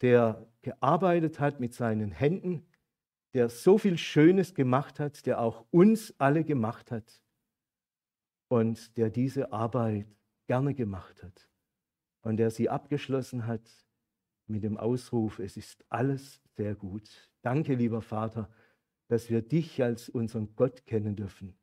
[0.00, 2.66] der gearbeitet hat mit seinen Händen,
[3.34, 7.22] der so viel Schönes gemacht hat, der auch uns alle gemacht hat
[8.48, 10.06] und der diese Arbeit
[10.46, 11.48] gerne gemacht hat
[12.24, 13.62] und der sie abgeschlossen hat
[14.46, 17.30] mit dem Ausruf, es ist alles sehr gut.
[17.42, 18.48] Danke, lieber Vater,
[19.08, 21.54] dass wir dich als unseren Gott kennen dürfen,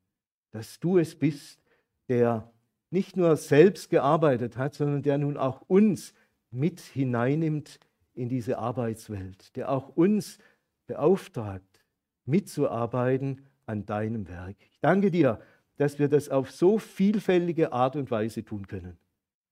[0.51, 1.59] dass du es bist,
[2.07, 2.51] der
[2.91, 6.13] nicht nur selbst gearbeitet hat, sondern der nun auch uns
[6.51, 7.79] mit hineinnimmt
[8.13, 10.37] in diese Arbeitswelt, der auch uns
[10.87, 11.83] beauftragt,
[12.25, 14.57] mitzuarbeiten an deinem Werk.
[14.69, 15.39] Ich danke dir,
[15.77, 18.97] dass wir das auf so vielfältige Art und Weise tun können.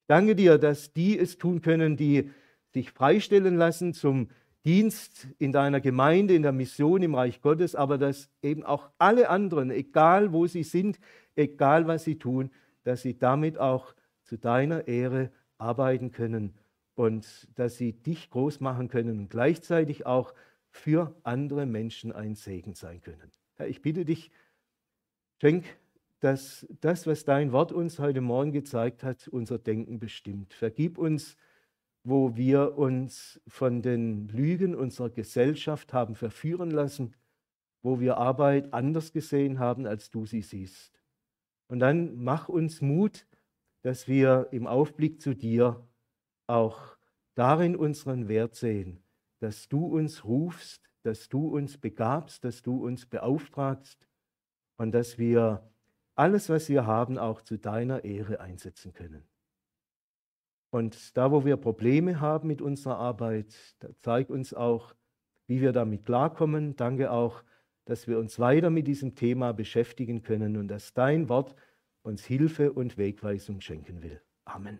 [0.09, 2.31] Danke dir, dass die es tun können, die
[2.73, 4.29] sich freistellen lassen zum
[4.65, 9.29] Dienst in deiner Gemeinde, in der Mission im Reich Gottes, aber dass eben auch alle
[9.29, 10.99] anderen, egal wo sie sind,
[11.35, 12.49] egal was sie tun,
[12.83, 13.93] dass sie damit auch
[14.23, 16.55] zu deiner Ehre arbeiten können
[16.95, 20.33] und dass sie dich groß machen können und gleichzeitig auch
[20.71, 23.31] für andere Menschen ein Segen sein können.
[23.57, 24.31] Herr, ich bitte dich,
[25.39, 25.65] schenk,
[26.19, 30.53] dass das, was dein Wort uns heute Morgen gezeigt hat, unser Denken bestimmt.
[30.53, 31.37] Vergib uns,
[32.03, 37.15] wo wir uns von den Lügen unserer Gesellschaft haben verführen lassen,
[37.81, 41.01] wo wir Arbeit anders gesehen haben, als du sie siehst.
[41.67, 43.25] Und dann mach uns Mut,
[43.81, 45.87] dass wir im Aufblick zu dir
[46.47, 46.97] auch
[47.35, 49.01] darin unseren Wert sehen,
[49.39, 54.05] dass du uns rufst, dass du uns begabst, dass du uns beauftragst
[54.77, 55.69] und dass wir
[56.19, 59.23] alles, was wir haben, auch zu deiner Ehre einsetzen können.
[60.69, 63.55] Und da, wo wir Probleme haben mit unserer Arbeit,
[64.01, 64.93] zeig uns auch,
[65.47, 66.75] wie wir damit klarkommen.
[66.75, 67.43] Danke auch,
[67.85, 71.55] dass wir uns weiter mit diesem Thema beschäftigen können und dass dein Wort
[72.03, 74.21] uns Hilfe und Wegweisung schenken will.
[74.45, 74.79] Amen.